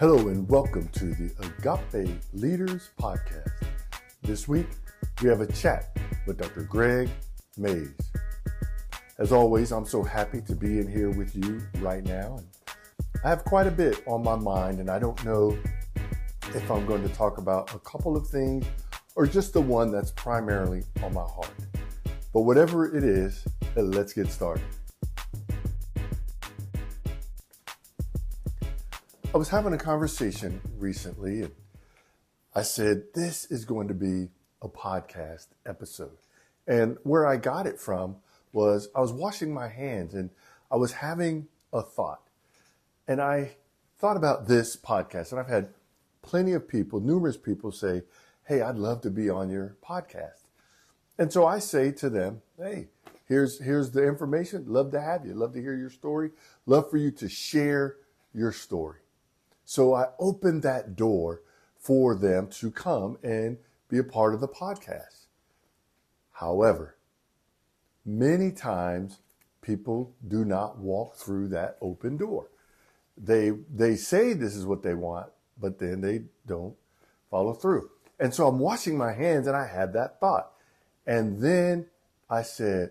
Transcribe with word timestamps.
Hello 0.00 0.28
and 0.28 0.48
welcome 0.48 0.88
to 0.94 1.12
the 1.12 1.30
Agape 1.42 2.18
Leaders 2.32 2.88
Podcast. 2.98 3.50
This 4.22 4.48
week, 4.48 4.68
we 5.20 5.28
have 5.28 5.42
a 5.42 5.52
chat 5.52 5.94
with 6.26 6.38
Dr. 6.38 6.62
Gregg 6.62 7.10
Mays. 7.58 7.90
As 9.18 9.30
always, 9.30 9.72
I'm 9.72 9.84
so 9.84 10.02
happy 10.02 10.40
to 10.40 10.56
be 10.56 10.78
in 10.78 10.90
here 10.90 11.10
with 11.10 11.36
you 11.36 11.60
right 11.80 12.02
now. 12.02 12.38
And 12.38 12.46
I 13.22 13.28
have 13.28 13.44
quite 13.44 13.66
a 13.66 13.70
bit 13.70 14.02
on 14.06 14.24
my 14.24 14.36
mind, 14.36 14.80
and 14.80 14.88
I 14.88 14.98
don't 14.98 15.22
know 15.22 15.54
if 16.54 16.70
I'm 16.70 16.86
going 16.86 17.06
to 17.06 17.14
talk 17.14 17.36
about 17.36 17.74
a 17.74 17.78
couple 17.80 18.16
of 18.16 18.26
things 18.26 18.64
or 19.16 19.26
just 19.26 19.52
the 19.52 19.60
one 19.60 19.92
that's 19.92 20.12
primarily 20.12 20.82
on 21.02 21.12
my 21.12 21.24
heart. 21.24 21.52
But 22.32 22.40
whatever 22.40 22.96
it 22.96 23.04
is, 23.04 23.44
let's 23.76 24.14
get 24.14 24.28
started. 24.28 24.64
I 29.32 29.38
was 29.38 29.48
having 29.48 29.72
a 29.72 29.78
conversation 29.78 30.60
recently 30.76 31.42
and 31.42 31.52
I 32.52 32.62
said, 32.62 33.04
This 33.14 33.44
is 33.44 33.64
going 33.64 33.86
to 33.86 33.94
be 33.94 34.30
a 34.60 34.68
podcast 34.68 35.46
episode. 35.64 36.18
And 36.66 36.98
where 37.04 37.24
I 37.24 37.36
got 37.36 37.68
it 37.68 37.78
from 37.78 38.16
was 38.52 38.88
I 38.92 39.00
was 39.00 39.12
washing 39.12 39.54
my 39.54 39.68
hands 39.68 40.14
and 40.14 40.30
I 40.68 40.76
was 40.76 40.94
having 40.94 41.46
a 41.72 41.80
thought. 41.80 42.22
And 43.06 43.20
I 43.20 43.52
thought 43.98 44.16
about 44.16 44.48
this 44.48 44.76
podcast, 44.76 45.30
and 45.30 45.40
I've 45.40 45.48
had 45.48 45.68
plenty 46.22 46.52
of 46.52 46.66
people, 46.66 46.98
numerous 46.98 47.36
people 47.36 47.70
say, 47.70 48.02
Hey, 48.48 48.62
I'd 48.62 48.78
love 48.78 49.00
to 49.02 49.10
be 49.10 49.30
on 49.30 49.48
your 49.48 49.76
podcast. 49.80 50.42
And 51.18 51.32
so 51.32 51.46
I 51.46 51.60
say 51.60 51.92
to 51.92 52.10
them, 52.10 52.42
Hey, 52.58 52.88
here's, 53.28 53.60
here's 53.60 53.92
the 53.92 54.04
information. 54.04 54.64
Love 54.66 54.90
to 54.90 55.00
have 55.00 55.24
you. 55.24 55.34
Love 55.34 55.52
to 55.52 55.60
hear 55.60 55.76
your 55.76 55.90
story. 55.90 56.32
Love 56.66 56.90
for 56.90 56.96
you 56.96 57.12
to 57.12 57.28
share 57.28 57.94
your 58.34 58.50
story. 58.50 58.98
So 59.70 59.94
I 59.94 60.08
opened 60.18 60.64
that 60.64 60.96
door 60.96 61.42
for 61.78 62.16
them 62.16 62.48
to 62.58 62.72
come 62.72 63.18
and 63.22 63.56
be 63.88 63.98
a 63.98 64.02
part 64.02 64.34
of 64.34 64.40
the 64.40 64.48
podcast. 64.48 65.26
However, 66.32 66.96
many 68.04 68.50
times 68.50 69.20
people 69.62 70.12
do 70.26 70.44
not 70.44 70.78
walk 70.78 71.14
through 71.14 71.50
that 71.50 71.78
open 71.80 72.16
door. 72.16 72.50
They 73.16 73.50
they 73.72 73.94
say 73.94 74.32
this 74.32 74.56
is 74.56 74.66
what 74.66 74.82
they 74.82 74.94
want, 74.94 75.30
but 75.56 75.78
then 75.78 76.00
they 76.00 76.22
don't 76.48 76.74
follow 77.30 77.52
through. 77.52 77.90
And 78.18 78.34
so 78.34 78.48
I'm 78.48 78.58
washing 78.58 78.98
my 78.98 79.12
hands 79.12 79.46
and 79.46 79.56
I 79.56 79.68
had 79.68 79.92
that 79.92 80.18
thought. 80.18 80.50
And 81.06 81.40
then 81.40 81.86
I 82.28 82.42
said, 82.42 82.90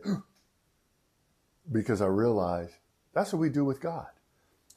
because 1.70 2.02
I 2.02 2.08
realized 2.08 2.76
that's 3.14 3.34
what 3.34 3.40
we 3.40 3.50
do 3.50 3.66
with 3.66 3.82
God. 3.82 4.08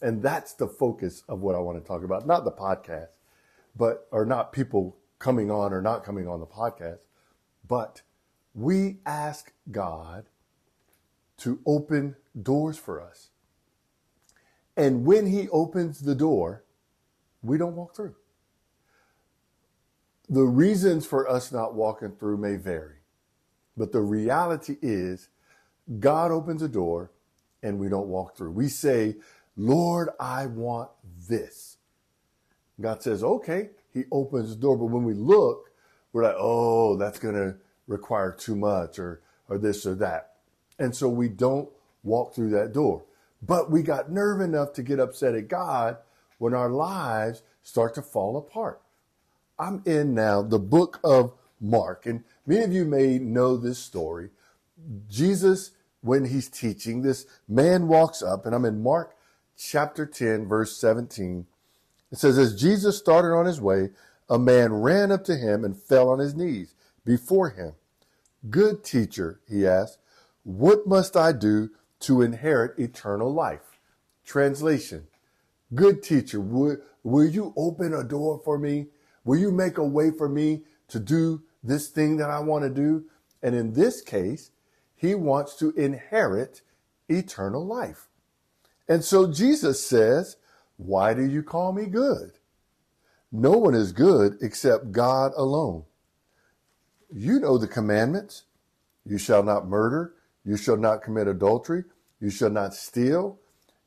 And 0.03 0.23
that's 0.23 0.53
the 0.55 0.67
focus 0.67 1.23
of 1.29 1.41
what 1.41 1.55
I 1.55 1.59
want 1.61 1.83
to 1.83 1.87
talk 1.87 2.03
about, 2.03 2.27
not 2.27 2.45
the 2.45 2.51
podcast, 2.51 3.09
but, 3.77 4.09
or 4.11 4.27
not 4.27 4.53
people 4.53 4.97
coming 5.21 5.51
on 5.51 5.73
or 5.73 5.81
not 5.81 6.05
coming 6.05 6.27
on 6.27 6.41
the 6.41 6.47
podcast, 6.47 6.99
but 7.67 8.03
we 8.55 8.99
ask 9.07 9.53
God 9.71 10.27
to 11.39 11.61
open 11.65 12.17
doors 12.41 12.77
for 12.77 13.01
us. 13.01 13.31
And 14.77 15.05
when 15.05 15.27
he 15.27 15.49
opens 15.51 16.01
the 16.01 16.15
door, 16.15 16.65
we 17.43 17.57
don't 17.57 17.77
walk 17.77 17.95
through. 17.95 18.17
The 20.29 20.43
reasons 20.43 21.07
for 21.07 21.29
us 21.29 21.53
not 21.53 21.75
walking 21.75 22.13
through 22.13 22.39
may 22.39 22.57
vary, 22.57 22.97
but 23.77 23.93
the 23.93 24.01
reality 24.01 24.77
is 24.83 25.29
God 26.01 26.31
opens 26.31 26.63
a 26.63 26.69
door 26.69 27.13
and 27.63 27.79
we 27.79 27.89
don't 27.89 28.09
walk 28.09 28.37
through. 28.37 28.53
We 28.53 28.69
say, 28.69 29.17
Lord, 29.57 30.11
I 30.19 30.47
want 30.47 30.91
this. 31.29 31.77
God 32.81 33.03
says, 33.03 33.23
okay. 33.23 33.71
He 33.93 34.05
opens 34.11 34.51
the 34.51 34.61
door. 34.61 34.77
But 34.77 34.87
when 34.87 35.05
we 35.05 35.15
look, 35.15 35.71
we're 36.13 36.25
like, 36.25 36.37
oh, 36.39 36.97
that's 36.97 37.19
going 37.19 37.35
to 37.35 37.57
require 37.87 38.33
too 38.33 38.57
much 38.57 38.99
or, 38.99 39.21
or 39.49 39.59
this 39.59 39.87
or 39.87 39.95
that. 39.97 40.35
And 40.79 40.97
so 40.97 41.09
we 41.09 41.29
don't 41.29 41.69
walk 42.03 42.35
through 42.35 42.51
that 42.51 42.73
door. 42.73 43.05
But 43.43 43.71
we 43.71 43.83
got 43.83 44.11
nerve 44.11 44.41
enough 44.41 44.73
to 44.75 44.83
get 44.83 45.01
upset 45.01 45.35
at 45.35 45.49
God 45.49 45.99
when 46.39 46.55
our 46.55 46.71
lives 46.71 47.43
start 47.63 47.95
to 47.95 48.03
fall 48.03 48.37
apart. 48.37 48.81
I'm 49.59 49.83
in 49.85 50.15
now 50.15 50.43
the 50.43 50.59
book 50.59 50.99
of 51.05 51.33
Mark, 51.61 52.07
and 52.07 52.25
many 52.47 52.65
of 52.65 52.73
you 52.73 52.85
may 52.85 53.19
know 53.19 53.57
this 53.57 53.79
story. 53.79 54.31
Jesus, 55.09 55.71
when 56.01 56.25
he's 56.25 56.49
teaching, 56.49 57.03
this 57.03 57.27
man 57.49 57.87
walks 57.87 58.23
up, 58.23 58.45
and 58.45 58.55
I'm 58.55 58.65
in 58.65 58.83
Mark 58.83 59.15
chapter 59.57 60.07
10, 60.07 60.49
verse 60.49 60.77
17. 60.77 61.47
It 62.11 62.19
says, 62.19 62.39
As 62.39 62.61
Jesus 62.61 62.99
started 62.99 63.35
on 63.35 63.47
his 63.47 63.61
way, 63.61 63.91
a 64.29 64.39
man 64.39 64.73
ran 64.73 65.13
up 65.13 65.25
to 65.25 65.37
him 65.37 65.65
and 65.65 65.77
fell 65.77 66.09
on 66.09 66.19
his 66.19 66.35
knees 66.35 66.75
before 67.05 67.51
him. 67.51 67.75
Good 68.51 68.85
teacher, 68.85 69.41
he 69.49 69.67
asked, 69.67 69.99
what 70.45 70.87
must 70.87 71.17
I 71.17 71.33
do 71.33 71.71
to 72.01 72.23
inherit 72.23 72.79
eternal 72.79 73.33
life? 73.33 73.79
Translation 74.25 75.07
Good 75.75 76.03
teacher, 76.03 76.39
will, 76.39 76.77
will 77.03 77.27
you 77.27 77.55
open 77.57 77.95
a 77.95 78.05
door 78.05 78.41
for 78.45 78.59
me? 78.59 78.89
Will 79.25 79.39
you 79.39 79.51
make 79.51 79.79
a 79.79 79.85
way 79.85 80.11
for 80.11 80.29
me 80.29 80.65
to 80.89 81.01
do 81.01 81.45
this 81.63 81.89
thing 81.89 82.19
that 82.19 82.29
I 82.29 82.41
want 82.41 82.65
to 82.65 82.71
do? 82.71 83.07
And 83.43 83.55
in 83.55 83.73
this 83.73 84.03
case, 84.03 84.51
he 84.95 85.15
wants 85.15 85.57
to 85.57 85.71
inherit 85.73 86.61
eternal 87.09 87.65
life. 87.65 88.09
And 88.93 89.03
so 89.03 89.27
Jesus 89.27 89.83
says, 89.83 90.37
Why 90.77 91.15
do 91.15 91.25
you 91.25 91.43
call 91.43 91.73
me 91.73 91.87
good? 91.87 92.33
No 93.33 93.53
one 93.53 93.75
is 93.75 93.91
good 93.91 94.37
except 94.43 94.93
God 94.93 95.33
alone. 95.35 95.85
You 97.11 97.41
know 97.41 97.57
the 97.57 97.67
commandments. 97.67 98.43
You 99.07 99.17
shall 99.17 99.43
not 99.43 99.67
murder. 99.67 100.13
You 100.45 100.59
shall 100.59 100.77
not 100.77 101.01
commit 101.01 101.27
adultery. 101.27 101.85
You 102.21 102.29
shall 102.29 102.51
not 102.51 102.75
steal. 102.75 103.39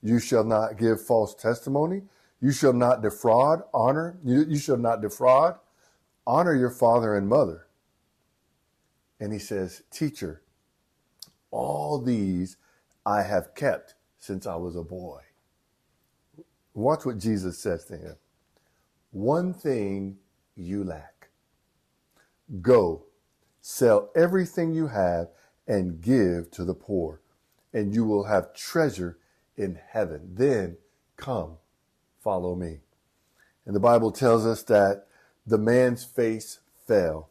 You 0.02 0.18
shall 0.18 0.44
not 0.44 0.80
give 0.80 1.06
false 1.06 1.36
testimony. 1.36 2.02
You 2.42 2.52
shall 2.52 2.74
not 2.74 3.04
defraud. 3.04 3.62
Honor. 3.76 4.18
You, 4.24 4.44
you 4.46 4.58
shall 4.58 4.78
not 4.78 5.04
defraud. 5.04 5.60
Honor 6.26 6.56
your 6.56 6.72
father 6.72 7.16
and 7.16 7.30
mother. 7.30 7.68
And 9.20 9.32
he 9.32 9.38
says, 9.38 9.84
Teacher, 9.92 10.42
all 11.52 12.02
these 12.02 12.58
I 13.06 13.22
have 13.22 13.54
kept 13.54 13.94
since 14.26 14.48
I 14.48 14.56
was 14.56 14.76
a 14.76 14.84
boy. 14.84 15.22
Watch 16.74 17.06
what 17.06 17.20
Jesus 17.20 17.58
says 17.58 17.86
to 17.86 17.98
him. 17.98 18.16
One 19.12 19.54
thing 19.54 20.18
you 20.56 20.84
lack. 20.84 21.30
Go, 22.62 23.06
sell 23.62 24.10
everything 24.16 24.74
you 24.74 24.88
have 24.88 25.30
and 25.68 26.02
give 26.02 26.52
to 26.52 26.66
the 26.66 26.74
poor, 26.74 27.22
and 27.74 27.94
you 27.94 28.04
will 28.04 28.26
have 28.26 28.54
treasure 28.54 29.18
in 29.56 29.80
heaven. 29.90 30.32
Then 30.34 30.78
come, 31.18 31.58
follow 32.20 32.56
me. 32.56 32.80
And 33.66 33.76
the 33.76 33.80
Bible 33.80 34.12
tells 34.12 34.46
us 34.46 34.64
that 34.64 35.08
the 35.48 35.58
man's 35.58 36.04
face 36.04 36.60
fell, 36.88 37.30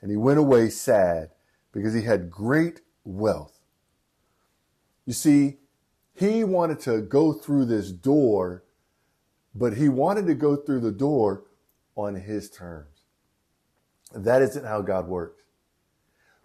and 0.00 0.10
he 0.10 0.16
went 0.16 0.38
away 0.38 0.68
sad 0.68 1.30
because 1.72 1.94
he 1.94 2.02
had 2.02 2.30
great 2.30 2.80
wealth. 3.04 3.60
You 5.06 5.12
see, 5.12 5.58
he 6.14 6.44
wanted 6.44 6.80
to 6.80 7.00
go 7.00 7.32
through 7.32 7.66
this 7.66 7.90
door, 7.90 8.64
but 9.54 9.76
he 9.76 9.88
wanted 9.88 10.26
to 10.26 10.34
go 10.34 10.56
through 10.56 10.80
the 10.80 10.92
door 10.92 11.44
on 11.96 12.14
his 12.14 12.50
terms. 12.50 13.02
That 14.14 14.42
isn't 14.42 14.64
how 14.64 14.82
God 14.82 15.08
works. 15.08 15.42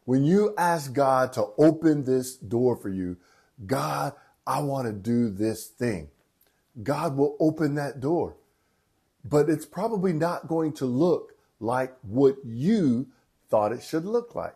When 0.06 0.24
you 0.24 0.56
ask 0.58 0.92
God 0.94 1.34
to 1.34 1.50
open 1.58 2.04
this 2.04 2.36
door 2.36 2.76
for 2.76 2.90
you, 2.90 3.18
God, 3.66 4.14
I 4.48 4.62
want 4.62 4.88
to 4.88 4.94
do 4.94 5.30
this 5.30 5.68
thing. 5.68 6.10
God 6.82 7.16
will 7.16 7.38
open 7.40 7.76
that 7.76 8.00
door. 8.00 8.38
But 9.24 9.50
it's 9.50 9.66
probably 9.66 10.14
not 10.14 10.48
going 10.48 10.74
to 10.74 10.86
look 10.86 11.34
like 11.60 11.96
what 12.02 12.38
you 12.44 13.08
thought 13.50 13.72
it 13.72 13.84
should 13.84 14.06
look 14.06 14.34
like. 14.34 14.56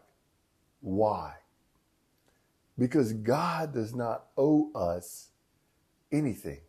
Why? 0.82 1.34
Because 2.78 3.14
God 3.14 3.74
does 3.74 3.94
not 3.94 4.26
owe 4.38 4.72
us 4.74 5.30
anything. 6.12 6.62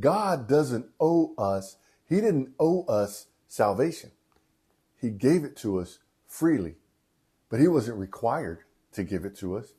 God 0.00 0.48
doesn't 0.48 0.86
owe 0.98 1.34
us, 1.36 1.76
He 2.08 2.16
didn't 2.16 2.54
owe 2.58 2.84
us 2.84 3.26
salvation. 3.48 4.10
He 5.00 5.10
gave 5.10 5.44
it 5.44 5.56
to 5.58 5.78
us 5.78 5.98
freely, 6.26 6.76
but 7.50 7.60
He 7.60 7.68
wasn't 7.68 7.98
required 7.98 8.60
to 8.92 9.04
give 9.04 9.24
it 9.24 9.36
to 9.38 9.56
us. 9.56 9.74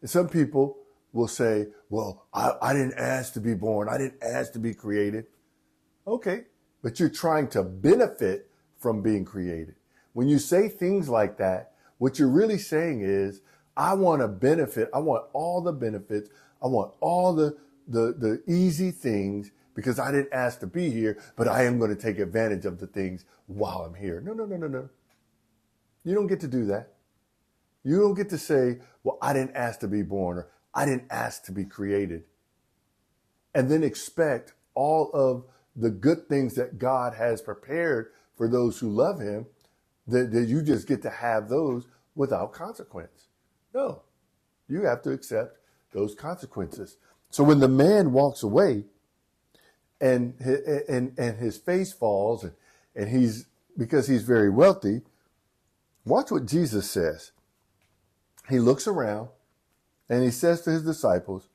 And 0.00 0.10
some 0.10 0.28
people 0.28 0.78
will 1.12 1.28
say, 1.28 1.68
well, 1.90 2.26
I, 2.32 2.52
I 2.62 2.72
didn't 2.72 2.98
ask 2.98 3.32
to 3.34 3.40
be 3.40 3.54
born. 3.54 3.88
I 3.88 3.98
didn't 3.98 4.22
ask 4.22 4.52
to 4.52 4.58
be 4.58 4.74
created. 4.74 5.26
Okay, 6.06 6.44
but 6.82 6.98
you're 6.98 7.08
trying 7.08 7.48
to 7.48 7.62
benefit 7.62 8.50
from 8.78 9.02
being 9.02 9.24
created. 9.24 9.74
When 10.12 10.28
you 10.28 10.38
say 10.38 10.68
things 10.68 11.08
like 11.08 11.38
that, 11.38 11.72
what 11.98 12.18
you're 12.18 12.28
really 12.28 12.58
saying 12.58 13.02
is, 13.02 13.40
I 13.82 13.94
want 13.94 14.22
to 14.22 14.28
benefit. 14.28 14.88
I 14.94 15.00
want 15.00 15.24
all 15.32 15.60
the 15.60 15.72
benefits. 15.72 16.30
I 16.62 16.68
want 16.68 16.94
all 17.00 17.34
the, 17.34 17.56
the, 17.88 18.14
the 18.16 18.42
easy 18.46 18.92
things 18.92 19.50
because 19.74 19.98
I 19.98 20.12
didn't 20.12 20.32
ask 20.32 20.60
to 20.60 20.68
be 20.68 20.88
here, 20.88 21.18
but 21.34 21.48
I 21.48 21.64
am 21.64 21.80
going 21.80 21.90
to 21.90 22.00
take 22.00 22.20
advantage 22.20 22.64
of 22.64 22.78
the 22.78 22.86
things 22.86 23.24
while 23.48 23.78
I'm 23.78 23.94
here. 23.94 24.20
No, 24.20 24.34
no, 24.34 24.44
no, 24.44 24.56
no, 24.56 24.68
no. 24.68 24.88
You 26.04 26.14
don't 26.14 26.28
get 26.28 26.38
to 26.42 26.46
do 26.46 26.64
that. 26.66 26.92
You 27.82 27.98
don't 27.98 28.14
get 28.14 28.28
to 28.28 28.38
say, 28.38 28.78
well, 29.02 29.18
I 29.20 29.32
didn't 29.32 29.56
ask 29.56 29.80
to 29.80 29.88
be 29.88 30.02
born 30.02 30.38
or 30.38 30.48
I 30.72 30.84
didn't 30.84 31.08
ask 31.10 31.42
to 31.46 31.52
be 31.52 31.64
created. 31.64 32.22
And 33.52 33.68
then 33.68 33.82
expect 33.82 34.52
all 34.74 35.10
of 35.12 35.44
the 35.74 35.90
good 35.90 36.28
things 36.28 36.54
that 36.54 36.78
God 36.78 37.14
has 37.14 37.42
prepared 37.42 38.12
for 38.36 38.46
those 38.46 38.78
who 38.78 38.90
love 38.90 39.18
him, 39.18 39.46
that, 40.06 40.30
that 40.30 40.44
you 40.44 40.62
just 40.62 40.86
get 40.86 41.02
to 41.02 41.10
have 41.10 41.48
those 41.48 41.88
without 42.14 42.52
consequence. 42.52 43.26
No, 43.74 44.02
you 44.68 44.82
have 44.82 45.02
to 45.02 45.10
accept 45.10 45.58
those 45.92 46.14
consequences. 46.14 46.96
So 47.30 47.44
when 47.44 47.60
the 47.60 47.68
man 47.68 48.12
walks 48.12 48.42
away 48.42 48.84
and, 50.00 50.38
and, 50.40 51.14
and 51.18 51.38
his 51.38 51.56
face 51.56 51.92
falls 51.92 52.44
and, 52.44 52.52
and 52.94 53.08
he's, 53.08 53.46
because 53.76 54.08
he's 54.08 54.22
very 54.22 54.50
wealthy, 54.50 55.02
watch 56.04 56.30
what 56.30 56.46
Jesus 56.46 56.90
says. 56.90 57.32
He 58.48 58.58
looks 58.58 58.86
around 58.86 59.28
and 60.08 60.22
he 60.22 60.30
says 60.30 60.62
to 60.62 60.70
his 60.70 60.84
disciples, 60.84 61.48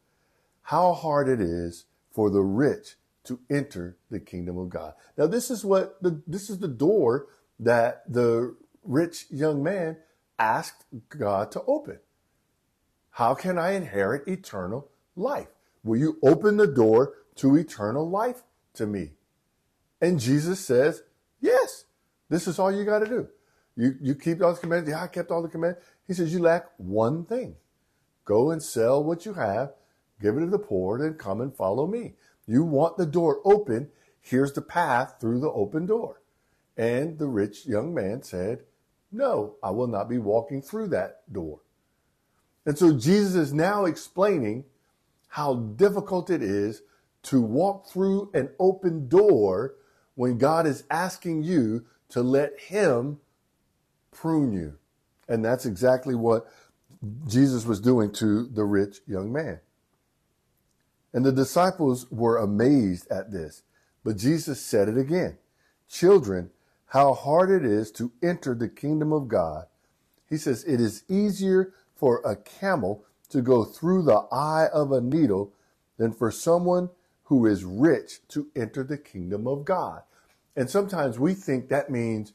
how 0.64 0.94
hard 0.94 1.30
it 1.30 1.40
is 1.40 1.86
for 2.12 2.30
the 2.30 2.42
rich 2.42 2.96
to 3.26 3.40
enter 3.50 3.98
the 4.10 4.20
kingdom 4.20 4.58
of 4.58 4.70
God. 4.70 4.94
Now, 5.18 5.28
this 5.28 5.52
is 5.52 5.64
what 5.64 6.02
the, 6.02 6.22
this 6.26 6.50
is 6.50 6.60
the 6.60 6.68
door 6.68 7.28
that 7.60 8.04
the 8.12 8.56
rich 8.84 9.26
young 9.30 9.62
man 9.62 9.98
asked 10.40 10.86
God 11.10 11.52
to 11.52 11.62
open. 11.68 12.00
How 13.18 13.34
can 13.34 13.58
I 13.58 13.72
inherit 13.72 14.28
eternal 14.28 14.92
life? 15.16 15.48
Will 15.84 15.98
you 15.98 16.20
open 16.22 16.58
the 16.58 16.68
door 16.68 17.16
to 17.38 17.56
eternal 17.56 18.08
life 18.08 18.44
to 18.76 18.86
me? 18.86 19.14
And 20.00 20.20
Jesus 20.20 20.60
says, 20.60 21.02
yes, 21.42 21.86
this 22.30 22.48
is 22.48 22.60
all 22.60 22.72
you 22.72 22.86
got 22.86 23.00
to 23.00 23.08
do. 23.08 23.28
You, 23.76 23.96
you 24.00 24.14
keep 24.14 24.44
all 24.44 24.54
the 24.54 24.60
commands. 24.60 24.88
Yeah, 24.88 25.02
I 25.02 25.08
kept 25.08 25.32
all 25.32 25.42
the 25.42 25.48
commandments. 25.48 25.84
He 26.06 26.14
says, 26.14 26.32
you 26.32 26.38
lack 26.38 26.68
one 26.78 27.26
thing. 27.26 27.56
Go 28.24 28.52
and 28.52 28.62
sell 28.62 29.04
what 29.04 29.26
you 29.26 29.34
have, 29.34 29.74
give 30.22 30.38
it 30.38 30.42
to 30.42 30.46
the 30.46 30.60
poor, 30.60 31.04
and 31.04 31.18
come 31.18 31.42
and 31.42 31.56
follow 31.56 31.88
me. 31.88 32.14
You 32.46 32.64
want 32.64 32.98
the 32.98 33.08
door 33.08 33.42
open. 33.44 33.90
Here's 34.22 34.54
the 34.54 34.62
path 34.62 35.16
through 35.20 35.40
the 35.40 35.50
open 35.50 35.88
door. 35.88 36.22
And 36.78 37.18
the 37.18 37.26
rich 37.26 37.66
young 37.66 37.96
man 37.96 38.22
said, 38.22 38.66
no, 39.12 39.56
I 39.64 39.72
will 39.72 39.88
not 39.88 40.08
be 40.08 40.20
walking 40.20 40.62
through 40.62 40.90
that 40.90 41.22
door. 41.34 41.62
And 42.68 42.78
so 42.78 42.92
Jesus 42.92 43.34
is 43.36 43.54
now 43.54 43.86
explaining 43.86 44.66
how 45.30 45.56
difficult 45.56 46.30
it 46.30 46.44
is 46.44 46.82
to 47.24 47.42
walk 47.42 47.88
through 47.88 48.30
an 48.34 48.50
open 48.60 49.08
door 49.08 49.76
when 50.16 50.38
God 50.38 50.68
is 50.68 50.84
asking 50.92 51.44
you 51.44 51.86
to 52.10 52.22
let 52.22 52.60
Him 52.60 53.20
prune 54.12 54.52
you. 54.52 54.78
And 55.30 55.46
that's 55.46 55.66
exactly 55.66 56.14
what 56.14 56.46
Jesus 57.26 57.66
was 57.66 57.80
doing 57.80 58.12
to 58.14 58.48
the 58.48 58.66
rich 58.66 58.98
young 59.08 59.32
man. 59.32 59.62
And 61.14 61.26
the 61.26 61.32
disciples 61.32 62.06
were 62.12 62.38
amazed 62.38 63.10
at 63.10 63.32
this. 63.32 63.64
But 64.04 64.18
Jesus 64.18 64.60
said 64.60 64.90
it 64.90 64.98
again 64.98 65.38
Children, 65.90 66.50
how 66.88 67.14
hard 67.14 67.50
it 67.50 67.64
is 67.64 67.92
to 67.94 68.12
enter 68.22 68.54
the 68.54 68.68
kingdom 68.68 69.14
of 69.14 69.30
God. 69.30 69.68
He 70.30 70.36
says, 70.36 70.66
It 70.66 70.82
is 70.82 71.06
easier 71.08 71.74
for 71.98 72.22
a 72.24 72.36
camel 72.36 73.04
to 73.30 73.42
go 73.42 73.64
through 73.64 74.04
the 74.04 74.26
eye 74.32 74.68
of 74.74 74.92
a 74.92 75.02
needle 75.02 75.54
than 75.98 76.14
for 76.14 76.32
someone 76.32 76.90
who 77.24 77.46
is 77.46 77.64
rich 77.66 78.20
to 78.30 78.48
enter 78.56 78.84
the 78.84 78.98
kingdom 78.98 79.48
of 79.48 79.66
God. 79.66 80.02
And 80.56 80.70
sometimes 80.70 81.20
we 81.20 81.34
think 81.34 81.70
that 81.70 81.90
means, 81.90 82.34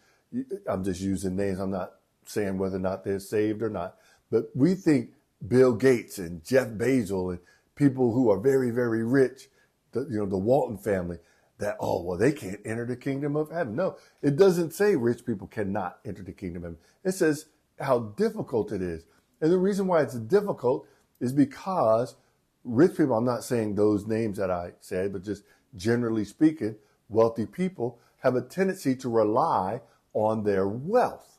I'm 0.67 0.85
just 0.85 1.01
using 1.01 1.37
names, 1.37 1.59
I'm 1.59 1.71
not 1.71 1.95
saying 2.27 2.59
whether 2.59 2.77
or 2.77 2.81
not 2.81 3.05
they're 3.05 3.19
saved 3.19 3.63
or 3.63 3.71
not, 3.71 3.97
but 4.31 4.51
we 4.55 4.75
think 4.75 5.11
Bill 5.47 5.75
Gates 5.75 6.19
and 6.19 6.45
Jeff 6.45 6.69
Bezos 6.69 7.31
and 7.31 7.39
people 7.75 8.13
who 8.13 8.31
are 8.31 8.39
very, 8.39 8.71
very 8.71 9.05
rich, 9.05 9.49
the, 9.93 10.07
you 10.11 10.19
know, 10.19 10.27
the 10.27 10.37
Walton 10.37 10.79
family, 10.79 11.19
that, 11.59 11.77
oh, 11.81 12.03
well, 12.03 12.19
they 12.19 12.33
can't 12.33 12.61
enter 12.65 12.87
the 12.87 12.97
kingdom 12.97 13.37
of 13.37 13.51
heaven. 13.51 13.75
No, 13.75 13.97
it 14.21 14.37
doesn't 14.37 14.73
say 14.73 14.97
rich 14.97 15.25
people 15.25 15.47
cannot 15.47 15.99
enter 16.05 16.23
the 16.23 16.33
kingdom 16.33 16.65
of 16.65 16.71
heaven. 16.73 16.79
It 17.05 17.13
says 17.13 17.47
how 17.81 18.01
difficult 18.17 18.73
it 18.73 18.83
is. 18.83 19.05
And 19.43 19.53
the 19.53 19.59
reason 19.59 19.87
why 19.87 20.01
it's 20.03 20.15
difficult 20.15 20.87
is 21.21 21.33
because 21.33 22.15
rich 22.65 22.97
people, 22.97 23.17
I'm 23.17 23.25
not 23.25 23.45
saying 23.45 23.75
those 23.75 24.07
names 24.07 24.39
that 24.39 24.51
I 24.51 24.73
said, 24.81 25.13
but 25.13 25.25
just 25.25 25.43
generally 25.77 26.25
speaking, 26.25 26.77
wealthy 27.09 27.45
people 27.45 27.99
have 28.21 28.37
a 28.37 28.41
tendency 28.41 28.95
to 28.97 29.09
rely 29.09 29.81
on 30.15 30.45
their 30.45 30.69
wealth. 30.69 31.39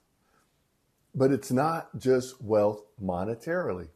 But 1.15 1.31
it's 1.31 1.51
not 1.51 1.97
just 1.97 2.41
wealth 2.41 2.83
monetarily. 3.01 3.87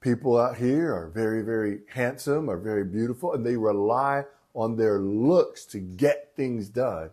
People 0.00 0.38
out 0.38 0.56
here 0.56 0.92
are 0.94 1.08
very, 1.08 1.42
very 1.42 1.80
handsome, 1.88 2.50
are 2.50 2.58
very 2.58 2.84
beautiful, 2.84 3.32
and 3.32 3.46
they 3.46 3.56
rely 3.56 4.24
on 4.52 4.76
their 4.76 4.98
looks 4.98 5.64
to 5.66 5.78
get 5.78 6.32
things 6.36 6.68
done. 6.68 7.10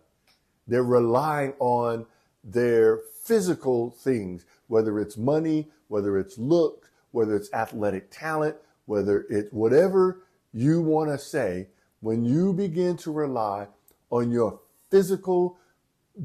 They're 0.67 0.83
relying 0.83 1.53
on 1.59 2.07
their 2.43 2.97
physical 3.23 3.91
things, 3.91 4.45
whether 4.69 4.99
it's 4.99 5.17
money, 5.17 5.67
whether 5.89 6.17
it's 6.17 6.37
look, 6.37 6.89
whether 7.11 7.35
it's 7.35 7.51
athletic 7.53 8.09
talent, 8.11 8.55
whether 8.85 9.25
it's 9.29 9.51
whatever 9.51 10.21
you 10.53 10.81
want 10.81 11.09
to 11.09 11.17
say, 11.17 11.67
when 11.99 12.23
you 12.23 12.53
begin 12.53 12.95
to 12.97 13.11
rely 13.11 13.67
on 14.09 14.31
your 14.31 14.61
physical 14.89 15.57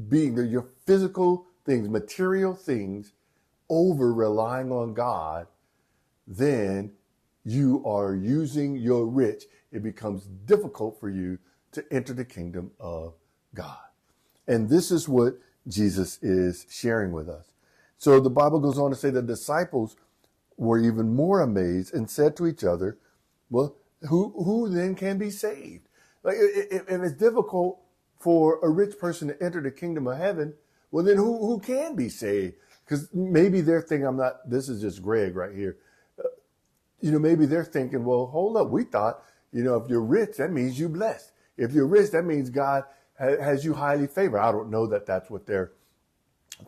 being, 0.07 0.37
your 0.47 0.67
physical 0.85 1.47
things, 1.65 1.89
material 1.89 2.55
things, 2.55 3.11
over 3.69 4.13
relying 4.13 4.71
on 4.71 4.93
God, 4.93 5.47
then 6.27 6.91
you 7.43 7.83
are 7.85 8.15
using 8.15 8.75
your 8.77 9.05
rich. 9.05 9.45
It 9.71 9.83
becomes 9.83 10.25
difficult 10.45 10.99
for 10.99 11.09
you 11.09 11.39
to 11.71 11.83
enter 11.91 12.13
the 12.13 12.25
kingdom 12.25 12.71
of 12.79 13.15
God. 13.53 13.77
And 14.47 14.69
this 14.69 14.91
is 14.91 15.09
what 15.09 15.39
Jesus 15.67 16.21
is 16.21 16.65
sharing 16.69 17.11
with 17.11 17.27
us. 17.27 17.54
So 18.05 18.19
the 18.19 18.29
Bible 18.29 18.59
goes 18.59 18.77
on 18.77 18.91
to 18.91 18.95
say 18.95 19.09
the 19.09 19.23
disciples 19.23 19.95
were 20.57 20.77
even 20.77 21.15
more 21.15 21.41
amazed 21.41 21.91
and 21.95 22.07
said 22.07 22.37
to 22.37 22.45
each 22.45 22.63
other, 22.63 22.99
well, 23.49 23.77
who, 24.07 24.31
who 24.43 24.69
then 24.69 24.93
can 24.93 25.17
be 25.17 25.31
saved? 25.31 25.87
Like, 26.21 26.35
if, 26.39 26.87
if 26.87 27.01
it's 27.01 27.13
difficult 27.13 27.79
for 28.19 28.59
a 28.61 28.69
rich 28.69 28.99
person 28.99 29.29
to 29.29 29.43
enter 29.43 29.59
the 29.59 29.71
kingdom 29.71 30.05
of 30.05 30.19
heaven, 30.19 30.53
well, 30.91 31.03
then 31.03 31.17
who, 31.17 31.39
who 31.47 31.59
can 31.59 31.95
be 31.95 32.09
saved? 32.09 32.53
Because 32.85 33.09
maybe 33.11 33.61
they're 33.61 33.81
thinking, 33.81 34.05
I'm 34.05 34.17
not, 34.17 34.47
this 34.47 34.69
is 34.69 34.81
just 34.81 35.01
Gregg 35.01 35.35
right 35.35 35.55
here. 35.55 35.77
Uh, 36.19 36.27
you 37.01 37.09
know, 37.09 37.17
maybe 37.17 37.47
they're 37.47 37.65
thinking, 37.65 38.05
well, 38.05 38.27
hold 38.27 38.55
up. 38.55 38.69
We 38.69 38.83
thought, 38.83 39.23
you 39.51 39.63
know, 39.63 39.77
if 39.77 39.89
you're 39.89 39.99
rich, 39.99 40.37
that 40.37 40.51
means 40.51 40.79
you're 40.79 40.89
blessed. 40.89 41.31
If 41.57 41.71
you're 41.71 41.87
rich, 41.87 42.11
that 42.11 42.23
means 42.23 42.51
God 42.51 42.83
ha- 43.19 43.41
has 43.41 43.65
you 43.65 43.73
highly 43.73 44.05
favored. 44.05 44.41
I 44.41 44.51
don't 44.51 44.69
know 44.69 44.85
that 44.85 45.07
that's 45.07 45.31
what 45.31 45.47
they're 45.47 45.71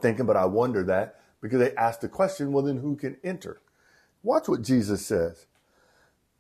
thinking, 0.02 0.26
but 0.26 0.36
I 0.36 0.46
wonder 0.46 0.84
that 0.86 1.14
because 1.42 1.60
they 1.60 1.76
asked 1.76 2.02
the 2.02 2.10
question, 2.10 2.52
well, 2.52 2.64
then 2.64 2.78
who 2.78 2.96
can 2.96 3.18
enter? 3.24 3.62
Watch 4.24 4.48
what 4.48 4.62
Jesus 4.62 5.06
says. 5.06 5.46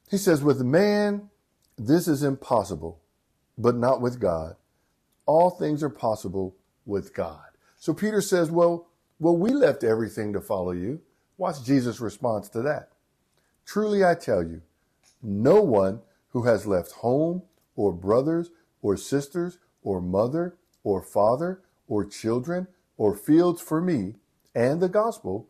He 0.09 0.17
says, 0.17 0.41
with 0.41 0.61
man, 0.61 1.29
this 1.77 2.07
is 2.07 2.23
impossible, 2.23 2.99
but 3.57 3.75
not 3.75 4.01
with 4.01 4.19
God. 4.19 4.55
All 5.25 5.49
things 5.49 5.83
are 5.83 5.89
possible 5.89 6.55
with 6.85 7.13
God. 7.13 7.45
So 7.77 7.93
Peter 7.93 8.21
says, 8.21 8.49
well, 8.49 8.87
well, 9.19 9.35
we 9.35 9.51
left 9.51 9.83
everything 9.83 10.33
to 10.33 10.41
follow 10.41 10.71
you. 10.71 11.01
Watch 11.37 11.63
Jesus' 11.63 11.99
response 11.99 12.49
to 12.49 12.61
that. 12.63 12.89
Truly 13.65 14.03
I 14.03 14.15
tell 14.15 14.41
you, 14.41 14.61
no 15.21 15.61
one 15.61 16.01
who 16.29 16.43
has 16.43 16.65
left 16.65 16.91
home 16.93 17.43
or 17.75 17.91
brothers 17.91 18.49
or 18.81 18.95
sisters 18.97 19.57
or 19.83 20.01
mother 20.01 20.55
or 20.83 21.01
father 21.01 21.61
or 21.87 22.05
children 22.05 22.67
or 22.97 23.15
fields 23.15 23.61
for 23.61 23.81
me 23.81 24.15
and 24.57 24.81
the 24.81 24.89
gospel 24.89 25.47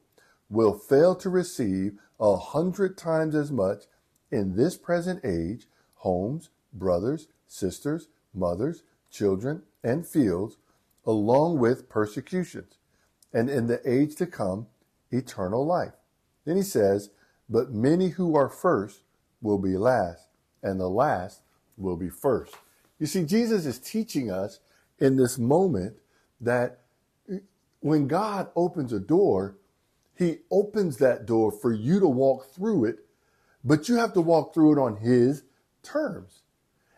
will 0.49 0.77
fail 0.77 1.15
to 1.15 1.29
receive 1.29 1.97
a 2.19 2.35
hundred 2.35 2.97
times 2.97 3.35
as 3.35 3.49
much 3.49 3.85
in 4.31 4.57
this 4.57 4.75
present 4.75 5.23
age 5.23 5.65
homes, 5.95 6.49
brothers, 6.73 7.27
sisters, 7.47 8.09
mothers, 8.33 8.83
children, 9.09 9.63
and 9.81 10.05
fields, 10.05 10.57
along 11.05 11.57
with 11.57 11.87
persecutions, 11.87 12.77
and 13.33 13.49
in 13.49 13.67
the 13.67 13.79
age 13.89 14.13
to 14.15 14.27
come, 14.27 14.67
eternal 15.09 15.65
life. 15.65 15.93
Then 16.43 16.57
he 16.57 16.61
says, 16.61 17.09
But 17.49 17.71
many 17.71 18.09
who 18.09 18.35
are 18.35 18.49
first 18.49 19.03
will 19.41 19.57
be 19.57 19.77
last, 19.77 20.27
and 20.61 20.81
the 20.81 20.89
last 20.89 21.43
will 21.77 21.95
be 21.95 22.09
first. 22.09 22.53
You 22.99 23.05
see, 23.05 23.23
Jesus 23.23 23.65
is 23.65 23.79
teaching 23.79 24.29
us 24.29 24.59
in 24.99 25.15
this 25.15 25.37
moment 25.37 25.95
that 26.41 26.81
when 27.79 28.07
God 28.07 28.49
opens 28.55 28.91
a 28.91 28.99
door, 28.99 29.57
he 30.15 30.39
opens 30.49 30.97
that 30.97 31.25
door 31.25 31.51
for 31.51 31.71
you 31.71 31.99
to 31.99 32.07
walk 32.07 32.51
through 32.53 32.85
it, 32.85 32.99
but 33.63 33.87
you 33.87 33.95
have 33.95 34.13
to 34.13 34.21
walk 34.21 34.53
through 34.53 34.73
it 34.73 34.81
on 34.81 34.97
his 34.97 35.43
terms. 35.83 36.41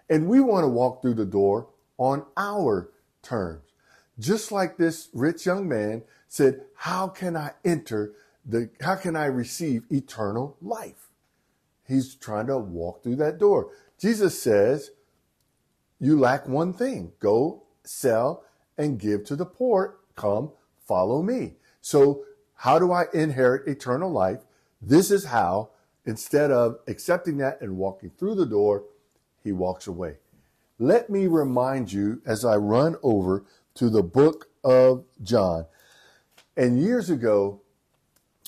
And 0.10 0.28
we 0.28 0.40
want 0.40 0.64
to 0.64 0.70
walk 0.70 1.02
through 1.02 1.16
the 1.16 1.26
door 1.26 1.68
on 1.98 2.26
our 2.38 2.92
terms. 3.22 3.64
Just 4.18 4.52
like 4.52 4.78
this 4.78 5.10
rich 5.14 5.46
young 5.46 5.68
man 5.68 6.04
said, 6.28 6.62
how 6.76 7.08
can 7.08 7.36
I 7.36 7.52
enter 7.64 8.14
the, 8.46 8.70
how 8.82 8.96
can 8.96 9.16
I 9.16 9.26
receive 9.26 9.84
eternal 9.92 10.58
life? 10.62 11.10
He's 11.88 12.16
trying 12.16 12.48
to 12.48 12.58
walk 12.58 13.04
through 13.04 13.18
that 13.18 13.38
door. 13.38 13.72
Jesus 14.00 14.42
says, 14.42 14.92
you 16.00 16.18
lack 16.18 16.48
one 16.48 16.74
thing. 16.74 17.12
Go 17.20 17.64
sell 17.84 18.44
and 18.78 19.00
give 19.00 19.26
to 19.26 19.36
the 19.36 19.46
poor. 19.46 19.98
Come 20.16 20.52
follow 20.90 21.22
me. 21.22 21.54
So 21.82 22.26
how 22.56 22.80
do 22.80 22.92
I 22.92 23.06
inherit 23.14 23.68
eternal 23.68 24.12
life? 24.12 24.40
This 24.82 25.12
is 25.12 25.26
how, 25.26 25.70
instead 26.06 26.52
of 26.52 26.80
accepting 26.88 27.38
that 27.38 27.62
and 27.62 27.78
walking 27.78 28.10
through 28.18 28.36
the 28.36 28.46
door, 28.46 28.84
he 29.44 29.52
walks 29.52 29.88
away. 29.88 30.18
Let 30.80 31.10
me 31.10 31.28
remind 31.28 31.94
you 31.94 32.22
as 32.26 32.44
I 32.44 32.56
run 32.56 32.96
over 33.04 33.46
to 33.76 33.90
the 33.90 34.02
book 34.02 34.50
of 34.64 35.06
John. 35.22 35.68
And 36.58 36.82
years 36.82 37.10
ago, 37.10 37.62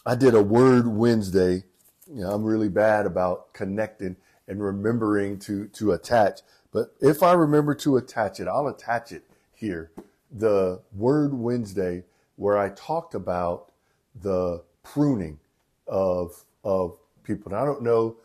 I 0.06 0.16
did 0.16 0.34
a 0.34 0.42
Word 0.42 0.88
Wednesday. 0.88 1.64
You 2.08 2.24
know, 2.24 2.32
I'm 2.32 2.44
really 2.44 2.70
bad 2.70 3.06
about 3.06 3.54
connecting 3.54 4.16
and 4.48 4.64
remembering 4.64 5.40
to, 5.40 5.68
to 5.68 5.92
attach. 5.92 6.40
But 6.72 6.96
if 7.00 7.22
I 7.22 7.34
remember 7.34 7.76
to 7.76 7.98
attach 7.98 8.40
it, 8.40 8.48
I'll 8.48 8.68
attach 8.68 9.12
it 9.12 9.24
here. 9.54 9.92
The 10.32 10.82
Word 10.94 11.34
Wednesday, 11.34 12.04
where 12.42 12.58
I 12.58 12.70
talked 12.70 13.14
about 13.14 13.72
the 14.20 14.64
pruning 14.82 15.38
of, 15.88 16.44
of 16.64 16.98
people. 17.24 17.52
And 17.52 17.62
I 17.62 17.66
don't 17.66 17.84
know, 17.84 18.18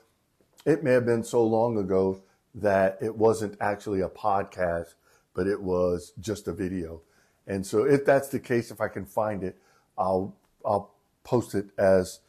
it 0.64 0.82
may 0.82 0.92
have 0.92 1.04
been 1.04 1.23
so 1.23 1.44
long 1.44 1.76
ago 1.76 2.23
that 2.54 2.96
it 3.02 3.14
wasn't 3.14 3.58
actually 3.61 4.00
a 4.00 4.08
podcast, 4.08 4.94
but 5.35 5.46
it 5.46 5.61
was 5.61 6.14
just 6.18 6.49
a 6.49 6.54
video. 6.54 7.02
And 7.46 7.66
so 7.66 7.85
if 7.85 8.06
that's 8.06 8.28
the 8.28 8.40
case, 8.40 8.70
if 8.70 8.80
I 8.80 8.88
can 8.88 9.04
find 9.04 9.44
it, 9.44 9.58
I'll, 9.99 10.35
I'll 10.64 10.94
post 11.23 11.54
it 11.54 11.66
as, 11.76 12.20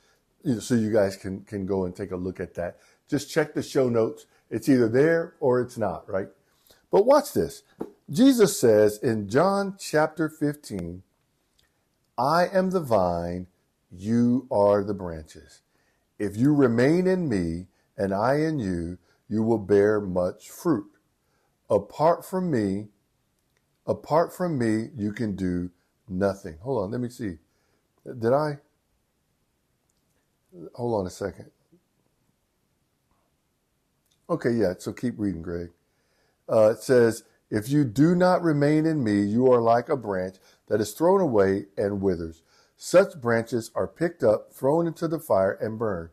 so 0.59 0.75
you 0.75 0.91
guys 0.91 1.15
can, 1.15 1.39
can 1.43 1.65
go 1.65 1.85
and 1.85 1.95
take 1.95 2.11
a 2.11 2.17
look 2.17 2.41
at 2.41 2.53
that. 2.55 2.79
Just 3.07 3.31
check 3.31 3.53
the 3.53 3.63
show 3.63 3.87
notes. 3.87 4.25
It's 4.49 4.67
either 4.67 4.89
there 4.89 5.35
or 5.39 5.61
it's 5.61 5.77
not, 5.77 6.09
right? 6.09 6.27
But 6.91 7.05
watch 7.05 7.31
this. 7.31 7.63
Jesus 8.09 8.59
says 8.59 8.97
in 8.97 9.29
John 9.29 9.77
chapter 9.79 10.27
15, 10.27 11.03
I 12.17 12.47
am 12.47 12.71
the 12.71 12.81
vine, 12.81 13.47
you 13.91 14.47
are 14.51 14.83
the 14.83 14.93
branches. 14.93 15.61
If 16.19 16.35
you 16.35 16.53
remain 16.53 17.07
in 17.07 17.29
me 17.29 17.67
and 17.97 18.13
I 18.13 18.35
in 18.35 18.59
you, 18.59 18.97
you 19.29 19.43
will 19.43 19.59
bear 19.59 19.99
much 20.01 20.49
fruit. 20.49 20.91
Apart 21.69 22.25
from 22.25 22.49
me, 22.49 22.87
apart 23.85 24.33
from 24.33 24.57
me, 24.57 24.89
you 24.95 25.11
can 25.11 25.35
do 25.35 25.69
nothing. 26.09 26.57
Hold 26.61 26.83
on, 26.83 26.91
let 26.91 27.01
me 27.01 27.09
see. 27.09 27.37
Did 28.05 28.33
I? 28.33 28.59
Hold 30.75 31.01
on 31.01 31.07
a 31.07 31.11
second. 31.11 31.51
Okay, 34.29 34.51
yeah, 34.51 34.73
so 34.77 34.91
keep 34.91 35.15
reading, 35.17 35.41
Gregg. 35.41 35.69
Uh, 36.51 36.71
it 36.71 36.79
says, 36.79 37.23
If 37.49 37.69
you 37.69 37.83
do 37.83 38.15
not 38.15 38.41
remain 38.41 38.85
in 38.85 39.03
me, 39.03 39.21
you 39.21 39.51
are 39.51 39.61
like 39.61 39.89
a 39.89 39.97
branch 39.97 40.35
that 40.67 40.81
is 40.81 40.91
thrown 40.91 41.21
away 41.21 41.65
and 41.77 42.01
withers. 42.01 42.43
Such 42.75 43.19
branches 43.19 43.71
are 43.73 43.87
picked 43.87 44.23
up, 44.23 44.53
thrown 44.53 44.87
into 44.87 45.07
the 45.07 45.19
fire, 45.19 45.53
and 45.53 45.79
burned. 45.79 46.09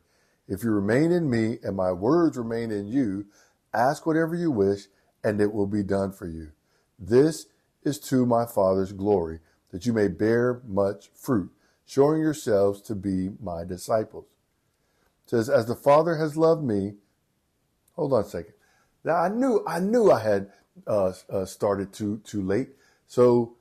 If 0.49 0.64
you 0.64 0.70
remain 0.70 1.12
in 1.12 1.28
me 1.30 1.58
and 1.62 1.76
my 1.76 1.92
words 1.92 2.37
remain 2.37 2.70
in 2.70 2.87
you, 2.87 3.26
ask 3.73 4.06
whatever 4.06 4.34
you 4.34 4.50
wish, 4.50 4.87
and 5.23 5.40
it 5.40 5.52
will 5.52 5.66
be 5.66 5.82
done 5.82 6.12
for 6.12 6.26
you. 6.26 6.52
This 6.99 7.46
is 7.82 7.99
to 8.00 8.25
my 8.26 8.46
Father's 8.46 8.92
glory, 8.92 9.40
that 9.70 9.87
you 9.87 9.92
may 9.92 10.08
bear 10.08 10.62
much 10.66 11.11
fruit, 11.14 11.50
showing 11.87 12.20
yourselves 12.20 12.80
to 12.82 12.94
be 12.94 13.30
my 13.42 13.64
disciples. 13.64 14.26
It 15.25 15.30
says, 15.30 15.50
as 15.50 15.66
the 15.66 15.75
Father 15.75 16.16
has 16.16 16.37
loved 16.37 16.62
me. 16.62 16.94
Hold 17.96 18.12
on 18.12 18.23
a 18.23 18.25
second. 18.25 18.54
Now 19.04 19.16
I 19.16 19.28
knew 19.28 19.62
I 19.66 19.80
knew 19.80 20.11
I 20.11 20.20
had 20.20 20.50
uh, 20.87 21.12
uh, 21.30 21.44
started 21.44 21.92
too 21.92 22.20
too 22.25 22.42
late, 22.42 22.70
so 23.06 23.56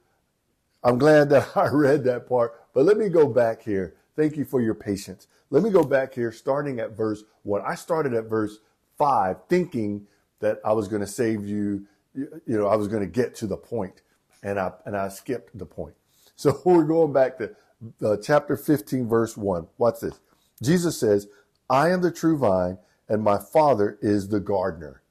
I'm 0.84 0.98
glad 0.98 1.30
that 1.30 1.50
I 1.58 1.70
read 1.70 2.04
that 2.06 2.28
part. 2.28 2.54
But 2.74 2.86
let 2.86 2.98
me 2.98 3.10
go 3.10 3.28
back 3.28 3.64
here. 3.64 3.96
Thank 4.16 4.38
you 4.38 4.46
for 4.46 4.62
your 4.62 4.76
patience. 4.76 5.28
Let 5.50 5.64
me 5.64 5.70
go 5.70 5.84
back 5.84 6.14
here, 6.14 6.32
starting 6.32 6.80
at 6.80 6.92
verse 6.98 7.24
one. 7.44 7.62
I 7.66 7.76
started 7.76 8.14
at 8.14 8.26
verse 8.26 8.60
five, 8.98 9.38
thinking 9.50 10.08
that 10.40 10.60
I 10.66 10.74
was 10.74 10.88
going 10.88 11.02
to 11.02 11.08
save 11.08 11.46
you. 11.46 11.86
You 12.16 12.42
know, 12.48 12.68
I 12.68 12.76
was 12.76 12.88
going 12.88 13.02
to 13.02 13.10
get 13.10 13.36
to 13.36 13.48
the 13.48 13.58
point, 13.58 14.02
and 14.44 14.60
I 14.60 14.72
and 14.86 14.98
I 14.98 15.10
skipped 15.10 15.58
the 15.58 15.66
point. 15.66 15.96
So 16.36 16.60
we're 16.66 16.84
going 16.84 17.14
back 17.14 17.38
to 17.38 17.56
uh, 18.04 18.18
chapter 18.18 18.58
15, 18.58 19.08
verse 19.08 19.38
one. 19.38 19.68
Watch 19.78 20.00
this. 20.02 20.20
Jesus 20.62 21.00
says, 21.00 21.28
"I 21.70 21.90
am 21.92 22.02
the 22.02 22.12
true 22.12 22.38
vine, 22.38 22.80
and 23.08 23.24
my 23.24 23.38
Father 23.38 24.00
is 24.02 24.30
the 24.30 24.40
gardener. 24.40 25.04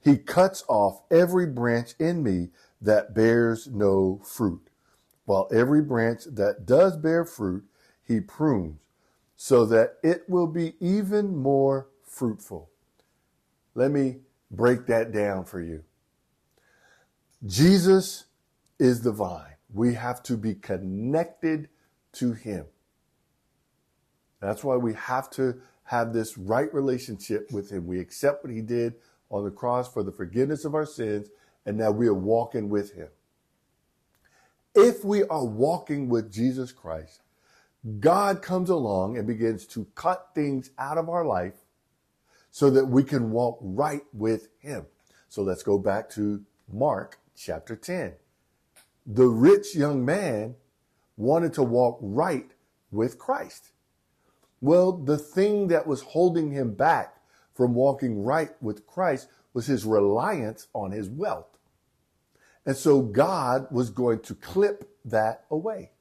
He 0.00 0.16
cuts 0.16 0.64
off 0.68 1.02
every 1.10 1.46
branch 1.46 1.94
in 1.98 2.22
me 2.22 2.50
that 2.80 3.14
bears 3.14 3.68
no 3.68 4.20
fruit, 4.24 4.70
while 5.26 5.48
every 5.54 5.82
branch 5.82 6.24
that 6.26 6.66
does 6.66 6.96
bear 6.96 7.24
fruit, 7.26 7.64
he 8.02 8.20
prunes." 8.20 8.78
so 9.36 9.66
that 9.66 9.98
it 10.02 10.24
will 10.28 10.46
be 10.46 10.74
even 10.80 11.36
more 11.36 11.88
fruitful. 12.02 12.70
Let 13.74 13.90
me 13.90 14.18
break 14.50 14.86
that 14.86 15.12
down 15.12 15.44
for 15.44 15.60
you. 15.60 15.84
Jesus 17.46 18.24
is 18.78 19.02
the 19.02 19.12
vine. 19.12 19.54
We 19.72 19.94
have 19.94 20.22
to 20.24 20.36
be 20.36 20.54
connected 20.54 21.68
to 22.14 22.32
him. 22.32 22.66
That's 24.40 24.64
why 24.64 24.76
we 24.76 24.94
have 24.94 25.30
to 25.32 25.60
have 25.84 26.12
this 26.12 26.38
right 26.38 26.72
relationship 26.74 27.52
with 27.52 27.70
him. 27.70 27.86
We 27.86 28.00
accept 28.00 28.44
what 28.44 28.52
he 28.52 28.62
did 28.62 28.94
on 29.30 29.44
the 29.44 29.50
cross 29.50 29.92
for 29.92 30.02
the 30.02 30.12
forgiveness 30.12 30.64
of 30.64 30.74
our 30.74 30.86
sins, 30.86 31.28
and 31.66 31.76
now 31.76 31.90
we 31.90 32.08
are 32.08 32.14
walking 32.14 32.68
with 32.68 32.92
him. 32.94 33.08
If 34.76 35.06
we 35.06 35.24
are 35.24 35.44
walking 35.44 36.10
with 36.10 36.30
Jesus 36.30 36.70
Christ, 36.70 37.22
God 37.98 38.42
comes 38.42 38.68
along 38.68 39.16
and 39.16 39.26
begins 39.26 39.64
to 39.68 39.86
cut 39.94 40.32
things 40.34 40.70
out 40.78 40.98
of 40.98 41.08
our 41.08 41.24
life 41.24 41.54
so 42.50 42.68
that 42.68 42.84
we 42.84 43.02
can 43.02 43.30
walk 43.30 43.58
right 43.62 44.02
with 44.12 44.48
Him. 44.58 44.84
So 45.30 45.42
let's 45.42 45.62
go 45.62 45.78
back 45.78 46.10
to 46.10 46.44
Mark 46.70 47.18
chapter 47.34 47.74
10. 47.74 48.16
The 49.06 49.26
rich 49.26 49.74
young 49.74 50.04
man 50.04 50.56
wanted 51.16 51.54
to 51.54 51.62
walk 51.62 51.98
right 52.02 52.50
with 52.90 53.18
Christ. 53.18 53.70
Well, 54.60 54.92
the 54.92 55.18
thing 55.18 55.68
that 55.68 55.86
was 55.86 56.02
holding 56.02 56.50
him 56.50 56.74
back 56.74 57.16
from 57.54 57.74
walking 57.74 58.24
right 58.24 58.50
with 58.60 58.86
Christ 58.86 59.28
was 59.54 59.66
his 59.66 59.84
reliance 59.84 60.68
on 60.74 60.90
his 60.90 61.08
wealth. 61.08 61.55
And 62.66 62.76
so 62.76 63.00
God 63.00 63.68
was 63.70 63.90
going 63.90 64.20
to 64.20 64.34
clip 64.34 64.90
that 65.04 65.44
away. 65.50 65.92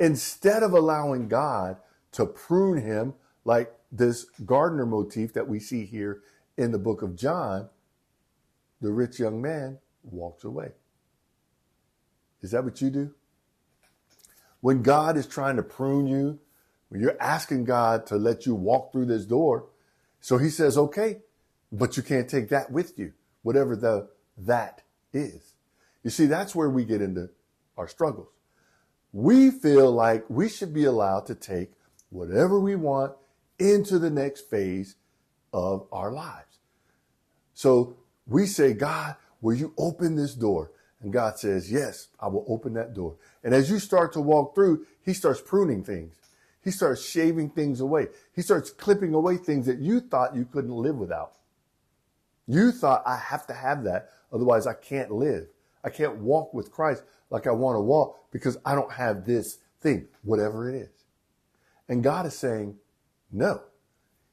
Instead 0.00 0.64
of 0.64 0.72
allowing 0.72 1.28
God 1.28 1.76
to 2.12 2.26
prune 2.26 2.82
him 2.82 3.14
like 3.44 3.72
this 3.92 4.24
gardener 4.44 4.84
motif 4.84 5.32
that 5.34 5.48
we 5.48 5.60
see 5.60 5.84
here 5.84 6.22
in 6.56 6.72
the 6.72 6.78
book 6.78 7.02
of 7.02 7.16
John, 7.16 7.68
the 8.80 8.90
rich 8.90 9.20
young 9.20 9.40
man 9.40 9.78
walks 10.02 10.42
away. 10.42 10.72
Is 12.42 12.50
that 12.50 12.64
what 12.64 12.80
you 12.80 12.90
do? 12.90 13.14
When 14.60 14.82
God 14.82 15.16
is 15.16 15.26
trying 15.26 15.56
to 15.56 15.62
prune 15.62 16.06
you, 16.06 16.38
when 16.88 17.00
you're 17.00 17.20
asking 17.20 17.64
God 17.64 18.06
to 18.06 18.16
let 18.16 18.46
you 18.46 18.54
walk 18.54 18.92
through 18.92 19.06
this 19.06 19.24
door, 19.24 19.66
so 20.20 20.38
he 20.38 20.50
says, 20.50 20.76
okay, 20.76 21.18
but 21.70 21.96
you 21.96 22.02
can't 22.02 22.28
take 22.28 22.48
that 22.48 22.70
with 22.72 22.98
you, 22.98 23.12
whatever 23.42 23.76
the 23.76 24.08
that 24.36 24.82
is. 25.12 25.49
You 26.02 26.10
see, 26.10 26.26
that's 26.26 26.54
where 26.54 26.70
we 26.70 26.84
get 26.84 27.02
into 27.02 27.30
our 27.76 27.88
struggles 27.88 28.28
we 29.12 29.50
feel 29.50 29.90
like 29.90 30.24
we 30.28 30.48
should 30.48 30.72
be 30.72 30.84
allowed 30.84 31.26
to 31.26 31.34
take 31.34 31.72
whatever 32.10 32.60
we 32.60 32.76
want 32.76 33.12
into 33.58 33.98
the 33.98 34.10
next 34.10 34.48
phase 34.48 34.96
of 35.52 35.86
our 35.92 36.12
lives. 36.12 36.58
So 37.54 37.96
we 38.26 38.46
say, 38.46 38.72
God, 38.72 39.16
will 39.40 39.54
you 39.54 39.74
open 39.76 40.14
this 40.14 40.34
door? 40.34 40.70
And 41.02 41.12
God 41.12 41.38
says, 41.38 41.72
yes, 41.72 42.08
I 42.20 42.28
will 42.28 42.44
open 42.48 42.74
that 42.74 42.94
door. 42.94 43.16
And 43.42 43.54
as 43.54 43.70
you 43.70 43.78
start 43.78 44.12
to 44.12 44.20
walk 44.20 44.54
through, 44.54 44.86
he 45.02 45.12
starts 45.12 45.40
pruning 45.40 45.82
things. 45.82 46.14
He 46.62 46.70
starts 46.70 47.02
shaving 47.02 47.50
things 47.50 47.80
away. 47.80 48.08
He 48.34 48.42
starts 48.42 48.70
clipping 48.70 49.14
away 49.14 49.38
things 49.38 49.66
that 49.66 49.78
you 49.78 50.00
thought 50.00 50.36
you 50.36 50.44
couldn't 50.44 50.70
live 50.70 50.96
without. 50.96 51.32
You 52.46 52.70
thought 52.70 53.02
I 53.06 53.16
have 53.16 53.46
to 53.46 53.54
have 53.54 53.84
that. 53.84 54.10
Otherwise 54.32 54.66
I 54.66 54.74
can't 54.74 55.10
live. 55.10 55.48
I 55.84 55.90
can't 55.90 56.18
walk 56.18 56.52
with 56.52 56.70
Christ 56.70 57.02
like 57.30 57.46
I 57.46 57.52
want 57.52 57.76
to 57.76 57.80
walk 57.80 58.30
because 58.30 58.58
I 58.64 58.74
don't 58.74 58.92
have 58.92 59.24
this 59.24 59.58
thing, 59.80 60.08
whatever 60.22 60.68
it 60.68 60.74
is. 60.74 61.04
And 61.88 62.02
God 62.02 62.26
is 62.26 62.36
saying, 62.36 62.76
no, 63.32 63.62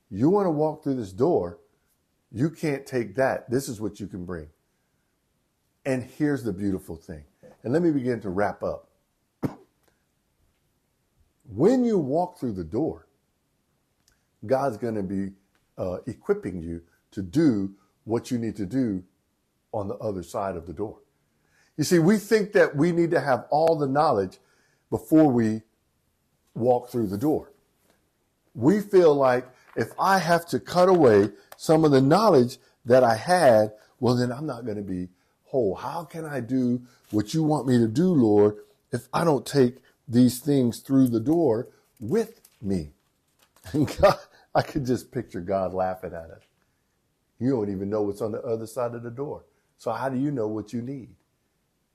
you 0.09 0.29
want 0.29 0.45
to 0.45 0.51
walk 0.51 0.83
through 0.83 0.95
this 0.95 1.13
door. 1.13 1.59
You 2.31 2.49
can't 2.49 2.85
take 2.85 3.15
that. 3.15 3.49
This 3.49 3.69
is 3.69 3.79
what 3.79 3.99
you 3.99 4.07
can 4.07 4.25
bring. 4.25 4.47
And 5.85 6.03
here's 6.03 6.43
the 6.43 6.51
beautiful 6.51 6.95
thing. 6.95 7.23
And 7.63 7.71
let 7.73 7.81
me 7.81 7.91
begin 7.91 8.19
to 8.21 8.29
wrap 8.29 8.63
up. 8.63 8.89
When 11.49 11.85
you 11.85 11.97
walk 11.97 12.37
through 12.37 12.53
the 12.53 12.63
door, 12.63 13.07
God's 14.45 14.77
going 14.77 14.95
to 14.95 15.03
be 15.03 15.31
uh, 15.77 15.99
equipping 16.05 16.61
you 16.61 16.81
to 17.11 17.21
do 17.21 17.73
what 18.03 18.31
you 18.31 18.37
need 18.37 18.55
to 18.57 18.65
do 18.65 19.03
on 19.73 19.87
the 19.87 19.95
other 19.95 20.23
side 20.23 20.55
of 20.55 20.65
the 20.65 20.73
door. 20.73 20.99
You 21.77 21.83
see, 21.83 21.99
we 21.99 22.17
think 22.17 22.53
that 22.53 22.75
we 22.75 22.91
need 22.91 23.11
to 23.11 23.21
have 23.21 23.45
all 23.49 23.77
the 23.77 23.87
knowledge 23.87 24.39
before 24.89 25.29
we 25.31 25.61
walk 26.55 26.89
through 26.89 27.07
the 27.07 27.17
door. 27.17 27.51
We 28.55 28.81
feel 28.81 29.13
like 29.13 29.47
if 29.75 29.89
I 29.99 30.17
have 30.17 30.47
to 30.47 30.59
cut 30.59 30.89
away 30.89 31.29
some 31.55 31.85
of 31.85 31.91
the 31.91 32.01
knowledge 32.01 32.57
that 32.85 33.03
I 33.03 33.15
had, 33.15 33.73
well, 33.99 34.15
then 34.15 34.31
I'm 34.31 34.47
not 34.47 34.65
going 34.65 34.77
to 34.77 34.83
be 34.83 35.09
whole. 35.45 35.75
How 35.75 36.03
can 36.03 36.25
I 36.25 36.39
do 36.39 36.81
what 37.11 37.33
you 37.33 37.43
want 37.43 37.67
me 37.67 37.77
to 37.77 37.87
do, 37.87 38.11
Lord, 38.11 38.57
if 38.91 39.07
I 39.13 39.23
don't 39.23 39.45
take 39.45 39.77
these 40.07 40.39
things 40.39 40.79
through 40.79 41.09
the 41.09 41.19
door 41.19 41.67
with 41.99 42.41
me? 42.61 42.89
And 43.73 43.87
God, 44.01 44.17
I 44.55 44.63
could 44.63 44.85
just 44.85 45.11
picture 45.11 45.41
God 45.41 45.73
laughing 45.73 46.13
at 46.13 46.31
us. 46.31 46.43
You 47.39 47.51
don't 47.51 47.69
even 47.69 47.89
know 47.89 48.01
what's 48.01 48.21
on 48.21 48.31
the 48.31 48.41
other 48.41 48.65
side 48.65 48.95
of 48.95 49.03
the 49.03 49.11
door. 49.11 49.43
So 49.77 49.91
how 49.91 50.09
do 50.09 50.17
you 50.17 50.31
know 50.31 50.47
what 50.47 50.73
you 50.73 50.81
need? 50.81 51.09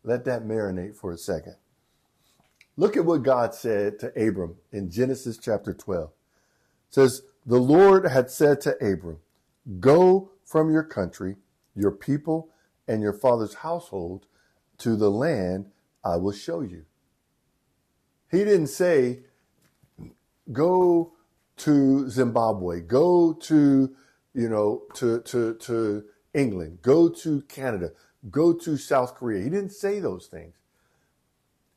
Let 0.05 0.25
that 0.25 0.45
marinate 0.45 0.97
for 0.97 1.13
a 1.13 1.19
second. 1.19 1.57
Look 2.77 2.97
at 2.97 3.05
what 3.05 3.23
God 3.23 3.55
said 3.55 3.99
to 4.01 4.09
Abram 4.17 4.57
in 4.73 4.91
Genesis 4.91 5.39
chapter 5.39 5.73
12. 5.75 6.09
It 6.09 6.95
says, 6.95 7.23
The 7.47 7.59
Lord 7.59 8.07
had 8.07 8.31
said 8.31 8.61
to 8.63 8.77
Abram, 8.85 9.19
Go 9.79 10.31
from 10.45 10.73
your 10.73 10.83
country, 10.83 11.37
your 11.75 11.93
people, 11.93 12.49
and 12.89 13.03
your 13.03 13.13
father's 13.13 13.55
household 13.55 14.27
to 14.79 14.97
the 14.97 15.11
land 15.11 15.67
I 16.05 16.17
will 16.17 16.33
show 16.33 16.63
you. 16.63 16.85
He 18.31 18.39
didn't 18.39 18.69
say, 18.69 19.21
Go 20.51 21.13
to 21.59 22.09
Zimbabwe, 22.09 22.81
go 22.81 23.35
to, 23.35 23.95
you 24.35 24.49
know, 24.49 24.83
to, 24.95 25.21
to, 25.21 25.55
to 25.55 26.05
England, 26.35 26.79
go 26.83 27.09
to 27.09 27.43
Canada, 27.43 27.93
go 28.31 28.53
to 28.53 28.77
South 28.77 29.15
Korea. 29.15 29.43
He 29.43 29.51
didn't 29.51 29.73
say 29.73 30.01
those 30.01 30.27
things. 30.27 30.55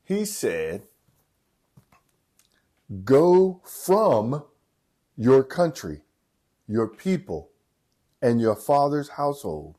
He 0.03 0.25
said, 0.25 0.83
go 3.03 3.61
from 3.63 4.43
your 5.17 5.43
country, 5.43 6.01
your 6.67 6.87
people, 6.87 7.49
and 8.21 8.39
your 8.39 8.55
father's 8.55 9.09
household. 9.09 9.77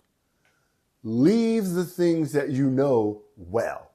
Leave 1.02 1.70
the 1.70 1.85
things 1.85 2.32
that 2.32 2.50
you 2.50 2.68
know 2.68 3.23
well 3.37 3.92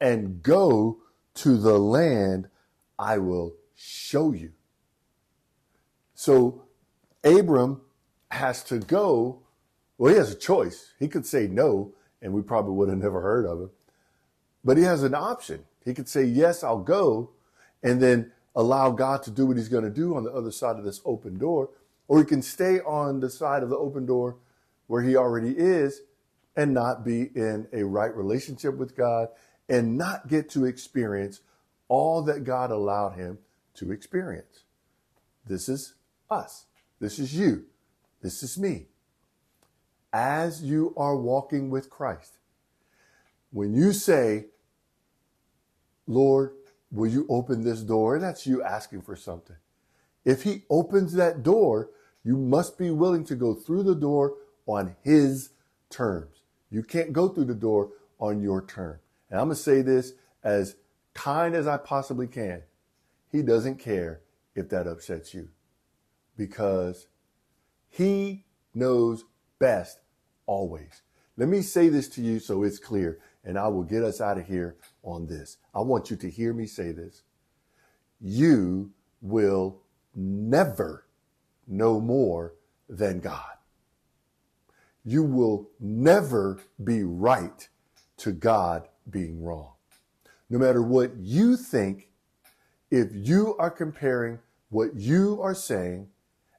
and 0.00 0.42
go 0.42 0.98
to 1.34 1.56
the 1.56 1.78
land 1.78 2.48
I 2.98 3.18
will 3.18 3.54
show 3.74 4.32
you. 4.32 4.52
So 6.14 6.64
Abram 7.24 7.80
has 8.30 8.62
to 8.64 8.78
go. 8.78 9.43
Well, 9.98 10.12
he 10.12 10.18
has 10.18 10.32
a 10.32 10.36
choice. 10.36 10.92
He 10.98 11.08
could 11.08 11.26
say 11.26 11.46
no, 11.46 11.92
and 12.20 12.32
we 12.32 12.42
probably 12.42 12.72
would 12.72 12.88
have 12.88 12.98
never 12.98 13.20
heard 13.20 13.46
of 13.46 13.60
him. 13.60 13.70
But 14.64 14.76
he 14.76 14.82
has 14.84 15.02
an 15.02 15.14
option. 15.14 15.64
He 15.84 15.94
could 15.94 16.08
say, 16.08 16.24
Yes, 16.24 16.64
I'll 16.64 16.82
go, 16.82 17.30
and 17.82 18.02
then 18.02 18.32
allow 18.56 18.90
God 18.90 19.22
to 19.24 19.30
do 19.30 19.46
what 19.46 19.56
he's 19.56 19.68
going 19.68 19.84
to 19.84 19.90
do 19.90 20.16
on 20.16 20.24
the 20.24 20.32
other 20.32 20.50
side 20.50 20.76
of 20.76 20.84
this 20.84 21.00
open 21.04 21.38
door. 21.38 21.70
Or 22.08 22.18
he 22.18 22.24
can 22.24 22.42
stay 22.42 22.80
on 22.80 23.20
the 23.20 23.30
side 23.30 23.62
of 23.62 23.70
the 23.70 23.76
open 23.76 24.06
door 24.06 24.36
where 24.86 25.02
he 25.02 25.16
already 25.16 25.50
is 25.50 26.02
and 26.56 26.72
not 26.72 27.04
be 27.04 27.30
in 27.34 27.66
a 27.72 27.82
right 27.82 28.14
relationship 28.14 28.76
with 28.76 28.96
God 28.96 29.28
and 29.68 29.96
not 29.96 30.28
get 30.28 30.50
to 30.50 30.66
experience 30.66 31.40
all 31.88 32.22
that 32.22 32.44
God 32.44 32.70
allowed 32.70 33.16
him 33.16 33.38
to 33.74 33.90
experience. 33.90 34.64
This 35.46 35.68
is 35.68 35.94
us. 36.30 36.66
This 37.00 37.18
is 37.18 37.34
you. 37.34 37.64
This 38.22 38.42
is 38.42 38.58
me. 38.58 38.86
As 40.14 40.62
you 40.62 40.94
are 40.96 41.16
walking 41.16 41.70
with 41.70 41.90
Christ, 41.90 42.38
when 43.50 43.74
you 43.74 43.92
say, 43.92 44.46
Lord, 46.06 46.52
will 46.92 47.10
you 47.10 47.26
open 47.28 47.64
this 47.64 47.80
door? 47.80 48.20
That's 48.20 48.46
you 48.46 48.62
asking 48.62 49.02
for 49.02 49.16
something. 49.16 49.56
If 50.24 50.44
he 50.44 50.62
opens 50.70 51.14
that 51.14 51.42
door, 51.42 51.90
you 52.22 52.36
must 52.36 52.78
be 52.78 52.92
willing 52.92 53.24
to 53.24 53.34
go 53.34 53.54
through 53.54 53.82
the 53.82 53.96
door 53.96 54.34
on 54.66 54.94
his 55.02 55.50
terms. 55.90 56.44
You 56.70 56.84
can't 56.84 57.12
go 57.12 57.28
through 57.28 57.46
the 57.46 57.54
door 57.54 57.90
on 58.20 58.40
your 58.40 58.64
term. 58.64 59.00
And 59.30 59.40
I'm 59.40 59.48
going 59.48 59.56
to 59.56 59.62
say 59.62 59.82
this 59.82 60.12
as 60.44 60.76
kind 61.12 61.56
as 61.56 61.66
I 61.66 61.76
possibly 61.76 62.28
can. 62.28 62.62
He 63.32 63.42
doesn't 63.42 63.80
care 63.80 64.20
if 64.54 64.68
that 64.68 64.86
upsets 64.86 65.34
you 65.34 65.48
because 66.36 67.08
he 67.90 68.44
knows 68.74 69.24
best 69.58 69.98
always. 70.46 71.02
Let 71.36 71.48
me 71.48 71.62
say 71.62 71.88
this 71.88 72.08
to 72.10 72.22
you 72.22 72.38
so 72.38 72.62
it's 72.62 72.78
clear, 72.78 73.18
and 73.44 73.58
I 73.58 73.68
will 73.68 73.82
get 73.82 74.04
us 74.04 74.20
out 74.20 74.38
of 74.38 74.46
here 74.46 74.76
on 75.02 75.26
this. 75.26 75.56
I 75.74 75.80
want 75.80 76.10
you 76.10 76.16
to 76.16 76.30
hear 76.30 76.52
me 76.52 76.66
say 76.66 76.92
this. 76.92 77.22
You 78.20 78.92
will 79.20 79.80
never 80.14 81.06
know 81.66 82.00
more 82.00 82.54
than 82.88 83.20
God. 83.20 83.58
You 85.04 85.22
will 85.22 85.70
never 85.80 86.60
be 86.82 87.02
right 87.02 87.68
to 88.18 88.32
God 88.32 88.88
being 89.10 89.42
wrong. 89.42 89.72
No 90.48 90.58
matter 90.58 90.82
what 90.82 91.16
you 91.16 91.56
think, 91.56 92.08
if 92.90 93.08
you 93.12 93.56
are 93.58 93.70
comparing 93.70 94.38
what 94.70 94.94
you 94.94 95.40
are 95.42 95.54
saying 95.54 96.08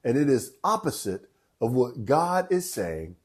and 0.03 0.17
it 0.17 0.29
is 0.29 0.53
opposite 0.63 1.29
of 1.61 1.73
what 1.73 2.05
God 2.05 2.47
is 2.51 2.71
saying, 2.71 3.15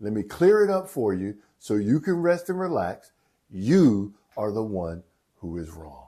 let 0.00 0.14
me 0.14 0.22
clear 0.22 0.64
it 0.64 0.70
up 0.70 0.88
for 0.88 1.12
you 1.12 1.36
so 1.58 1.74
you 1.74 2.00
can 2.00 2.14
rest 2.14 2.48
and 2.48 2.58
relax. 2.58 3.12
You 3.50 4.14
are 4.34 4.50
the 4.50 4.62
one 4.62 5.02
who 5.36 5.58
is 5.58 5.70
wrong. 5.70 6.06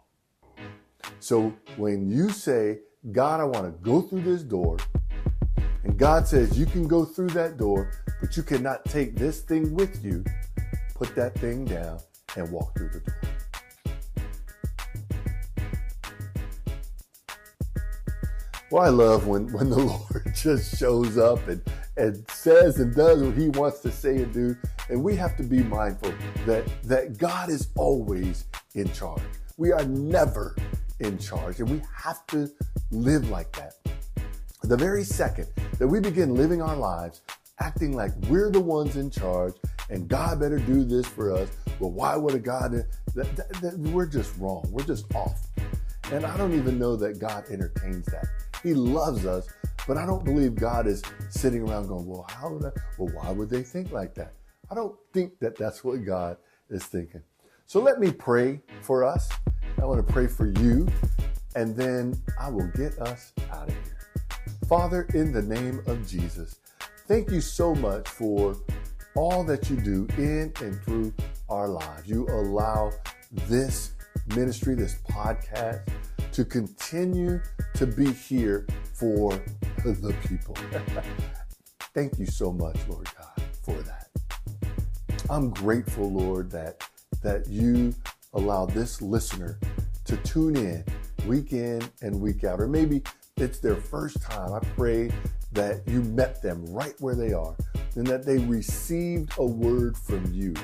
So 1.21 1.53
when 1.77 2.11
you 2.11 2.31
say, 2.31 2.79
God, 3.11 3.41
I 3.41 3.45
want 3.45 3.67
to 3.67 3.83
go 3.83 4.01
through 4.01 4.23
this 4.23 4.43
door, 4.43 4.79
and 5.85 5.99
God 5.99 6.27
says 6.27 6.59
you 6.59 6.65
can 6.65 6.89
go 6.89 7.05
through 7.05 7.31
that 7.31 7.59
door, 7.59 7.91
but 8.21 8.35
you 8.35 8.43
cannot 8.43 8.85
take 8.87 9.15
this 9.15 9.43
thing 9.43 9.75
with 9.75 10.03
you, 10.03 10.25
put 10.95 11.15
that 11.15 11.35
thing 11.35 11.67
down 11.67 11.99
and 12.37 12.51
walk 12.51 12.75
through 12.75 12.89
the 12.89 13.01
door. 13.01 13.15
Well, 18.71 18.85
I 18.85 18.89
love 18.89 19.27
when, 19.27 19.53
when 19.53 19.69
the 19.69 19.79
Lord 19.85 20.33
just 20.35 20.79
shows 20.79 21.19
up 21.19 21.47
and, 21.47 21.63
and 21.97 22.25
says 22.31 22.79
and 22.79 22.95
does 22.95 23.23
what 23.23 23.37
he 23.37 23.49
wants 23.51 23.81
to 23.81 23.91
say 23.91 24.17
and 24.17 24.33
do. 24.33 24.57
And 24.89 25.03
we 25.03 25.17
have 25.17 25.37
to 25.37 25.43
be 25.43 25.63
mindful 25.63 26.15
that, 26.47 26.65
that 26.85 27.19
God 27.19 27.51
is 27.51 27.69
always 27.77 28.45
in 28.75 28.93
charge. 28.93 29.23
We 29.57 29.73
are 29.73 29.85
never 29.85 30.57
in 31.01 31.19
charge, 31.19 31.61
and 31.61 31.69
we 31.69 31.83
have 31.95 32.27
to 32.29 32.51
live 32.91 33.29
like 33.29 33.53
that. 33.53 33.75
The 34.63 34.77
very 34.77 35.05
second 35.05 35.49
that 35.79 35.87
we 35.87 36.01
begin 36.01 36.35
living 36.35 36.63
our 36.63 36.77
lives 36.77 37.23
acting 37.61 37.95
like 37.95 38.13
we're 38.29 38.51
the 38.51 38.61
ones 38.61 38.97
in 38.97 39.11
charge 39.11 39.55
and 39.91 40.09
God 40.09 40.41
better 40.41 40.59
do 40.59 40.85
this 40.85 41.07
for 41.07 41.33
us, 41.33 41.49
well, 41.79 41.91
why 41.91 42.17
would 42.17 42.35
a 42.35 42.39
God? 42.39 42.73
That, 42.73 42.87
that, 43.15 43.53
that, 43.61 43.79
we're 43.79 44.07
just 44.07 44.37
wrong. 44.39 44.67
We're 44.71 44.85
just 44.85 45.13
off. 45.15 45.47
And 46.11 46.25
I 46.25 46.37
don't 46.37 46.55
even 46.55 46.79
know 46.79 46.97
that 46.97 47.19
God 47.19 47.45
entertains 47.51 48.07
that. 48.07 48.27
He 48.63 48.75
loves 48.75 49.27
us, 49.27 49.49
but 49.87 49.97
I 49.97 50.07
don't 50.07 50.25
believe 50.25 50.55
God 50.55 50.87
is 50.87 51.03
sitting 51.31 51.69
around 51.69 51.89
going, 51.89 52.07
well, 52.07 52.27
how 52.29 52.51
would 52.51 52.65
I, 52.65 52.71
well, 52.99 53.13
why 53.15 53.31
would 53.33 53.51
they 53.51 53.63
think 53.63 53.93
like 53.93 54.15
that? 54.15 54.35
I 54.71 54.75
don't 54.75 54.95
think 55.13 55.39
that 55.41 55.57
that's 55.57 55.85
what 55.85 56.05
God 56.05 56.37
is 56.71 56.85
thinking. 56.85 57.23
So 57.67 57.81
let 57.81 57.99
me 57.99 58.13
pray 58.13 58.61
for 58.81 59.05
us. 59.05 59.29
I 59.81 59.85
want 59.85 60.07
to 60.07 60.13
pray 60.13 60.27
for 60.27 60.47
you, 60.47 60.89
and 61.57 61.75
then 61.77 62.21
I 62.39 62.49
will 62.49 62.69
get 62.69 62.99
us 62.99 63.33
out 63.51 63.69
of 63.69 63.75
here. 63.75 64.37
Father, 64.69 65.09
in 65.15 65.33
the 65.33 65.43
name 65.43 65.83
of 65.87 66.07
Jesus, 66.07 66.61
thank 67.09 67.31
you 67.31 67.41
so 67.41 67.75
much 67.75 68.09
for 68.09 68.57
all 69.15 69.45
that 69.45 69.69
you 69.69 69.77
do 69.77 70.07
in 70.17 70.53
and 70.61 70.81
through 70.85 71.13
our 71.49 71.69
lives. 71.69 72.09
You 72.09 72.27
allow 72.29 72.93
this 73.49 73.93
ministry, 74.29 74.75
this 74.75 74.97
podcast, 75.11 75.89
to 76.33 76.45
continue 76.45 77.41
to 77.75 77.87
be 77.87 78.13
here 78.13 78.67
for 79.03 79.33
the 79.85 80.15
people. 80.29 80.57
Thank 81.93 82.21
you 82.21 82.27
so 82.27 82.53
much, 82.53 82.77
Lord 82.89 83.09
God, 83.19 83.43
for 83.65 83.75
that. 83.83 84.07
I'm 85.29 85.51
grateful, 85.51 86.13
Lord, 86.13 86.53
that 86.53 86.89
that 87.21 87.49
you 87.49 87.93
allow 88.35 88.65
this 88.65 89.03
listener 89.03 89.59
to 90.05 90.17
tune 90.19 90.57
in 90.57 90.85
week 91.27 91.53
in 91.53 91.83
and 92.03 92.21
week 92.21 92.45
out, 92.45 92.61
or 92.61 92.69
maybe 92.69 93.03
it's 93.39 93.59
their 93.59 93.75
first 93.75 94.23
time. 94.23 94.53
I 94.53 94.61
pray 94.77 95.11
that 95.51 95.81
you 95.89 96.03
met 96.03 96.41
them 96.41 96.65
right 96.67 96.95
where 97.01 97.17
they 97.17 97.33
are 97.33 97.57
and 97.97 98.07
that 98.07 98.25
they 98.25 98.39
received 98.39 99.33
a 99.39 99.45
word 99.45 99.97
from 99.97 100.33
you. 100.33 100.55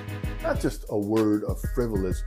Not 0.45 0.61
just 0.61 0.85
a 0.91 0.97
word, 0.97 1.43
a 1.43 1.57
frivolous 1.75 2.23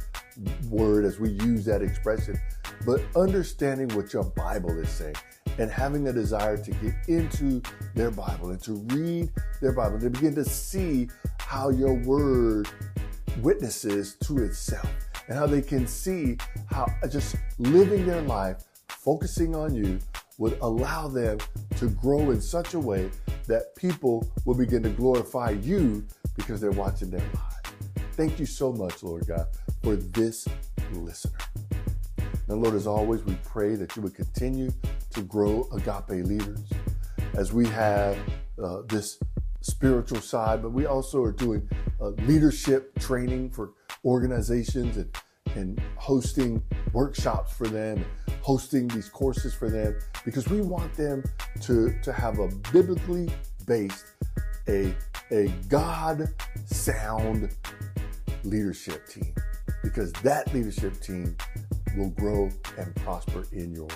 word 0.69 1.05
as 1.05 1.19
we 1.21 1.29
use 1.29 1.63
that 1.65 1.81
expression, 1.81 2.37
but 2.85 3.01
understanding 3.15 3.89
what 3.95 4.13
your 4.13 4.23
Bible 4.23 4.77
is 4.79 4.89
saying 4.89 5.15
and 5.57 5.69
having 5.69 6.07
a 6.07 6.13
desire 6.13 6.57
to 6.57 6.71
get 6.71 6.93
into 7.07 7.61
their 7.95 8.11
Bible 8.11 8.49
and 8.49 8.61
to 8.63 8.73
read 8.95 9.29
their 9.61 9.73
Bible, 9.73 9.99
to 9.99 10.09
begin 10.09 10.35
to 10.35 10.45
see 10.45 11.09
how 11.39 11.69
your 11.69 11.93
word 11.93 12.67
witnesses 13.39 14.15
to 14.23 14.43
itself 14.43 14.89
and 15.27 15.37
how 15.37 15.45
they 15.45 15.61
can 15.61 15.87
see 15.87 16.37
how 16.69 16.85
just 17.09 17.35
living 17.59 18.05
their 18.05 18.21
life, 18.21 18.57
focusing 18.87 19.55
on 19.55 19.75
you, 19.75 19.99
would 20.37 20.57
allow 20.61 21.07
them 21.07 21.37
to 21.77 21.89
grow 21.89 22.31
in 22.31 22.41
such 22.41 22.73
a 22.73 22.79
way 22.79 23.09
that 23.47 23.75
people 23.75 24.27
will 24.45 24.55
begin 24.55 24.81
to 24.81 24.89
glorify 24.89 25.51
you 25.51 26.05
because 26.35 26.59
they're 26.59 26.71
watching 26.71 27.11
their 27.11 27.19
lives. 27.19 27.61
Thank 28.13 28.39
you 28.39 28.45
so 28.45 28.71
much, 28.73 29.03
Lord 29.03 29.27
God, 29.27 29.47
for 29.83 29.95
this 29.95 30.47
listener. 30.93 31.50
And 32.51 32.61
Lord, 32.61 32.75
as 32.75 32.85
always, 32.85 33.23
we 33.23 33.37
pray 33.45 33.75
that 33.75 33.95
you 33.95 34.01
would 34.01 34.13
continue 34.13 34.71
to 35.11 35.21
grow 35.21 35.69
agape 35.71 36.25
leaders 36.25 36.59
as 37.33 37.53
we 37.53 37.65
have 37.67 38.17
uh, 38.61 38.81
this 38.89 39.19
spiritual 39.61 40.19
side, 40.19 40.61
but 40.61 40.73
we 40.73 40.85
also 40.85 41.23
are 41.23 41.31
doing 41.31 41.69
uh, 42.01 42.09
leadership 42.27 42.93
training 42.99 43.51
for 43.51 43.71
organizations 44.03 44.97
and, 44.97 45.17
and 45.55 45.81
hosting 45.95 46.61
workshops 46.91 47.53
for 47.53 47.67
them, 47.67 48.03
hosting 48.41 48.89
these 48.89 49.07
courses 49.07 49.53
for 49.53 49.69
them, 49.69 49.97
because 50.25 50.49
we 50.49 50.59
want 50.59 50.93
them 50.95 51.23
to, 51.61 51.95
to 52.03 52.11
have 52.11 52.39
a 52.39 52.49
biblically 52.73 53.29
based, 53.65 54.07
a, 54.67 54.93
a 55.31 55.47
God 55.69 56.27
sound 56.65 57.55
leadership 58.43 59.07
team, 59.07 59.33
because 59.81 60.11
that 60.23 60.53
leadership 60.53 60.99
team 60.99 61.37
will 61.97 62.09
grow 62.09 62.49
and 62.77 62.95
prosper 62.97 63.45
in 63.51 63.73
your 63.73 63.87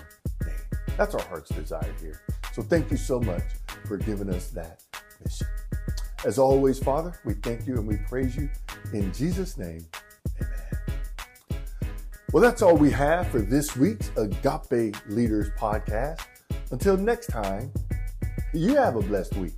name. 0.46 0.56
That's 0.98 1.16
our 1.16 1.24
heart's 1.24 1.50
desire 1.50 1.94
here. 2.00 2.22
So 2.54 2.62
thank 2.62 2.90
you 2.92 2.98
so 2.98 3.20
much 3.20 3.44
for 3.86 3.98
giving 3.98 4.30
us 4.30 4.50
that 4.52 4.82
mission. 5.24 5.48
As 6.26 6.40
always, 6.40 6.80
Father, 6.80 7.14
we 7.24 7.34
thank 7.36 7.68
you 7.68 7.76
and 7.76 7.88
we 7.88 7.98
praise 8.08 8.36
you 8.36 8.50
in 8.94 9.14
Jesus' 9.14 9.58
name. 9.58 9.86
Amen. 10.42 11.60
Well, 12.32 12.42
that's 12.42 12.62
all 12.62 12.76
we 12.76 12.92
have 12.92 13.28
for 13.28 13.40
this 13.40 13.76
week's 13.76 14.10
Agape 14.18 14.96
Leaders 15.08 15.50
podcast. 15.58 16.22
Until 16.72 16.98
next 16.98 17.28
time, 17.28 17.72
you 18.54 18.76
have 18.76 18.96
a 18.96 19.02
blessed 19.02 19.36
week. 19.36 19.54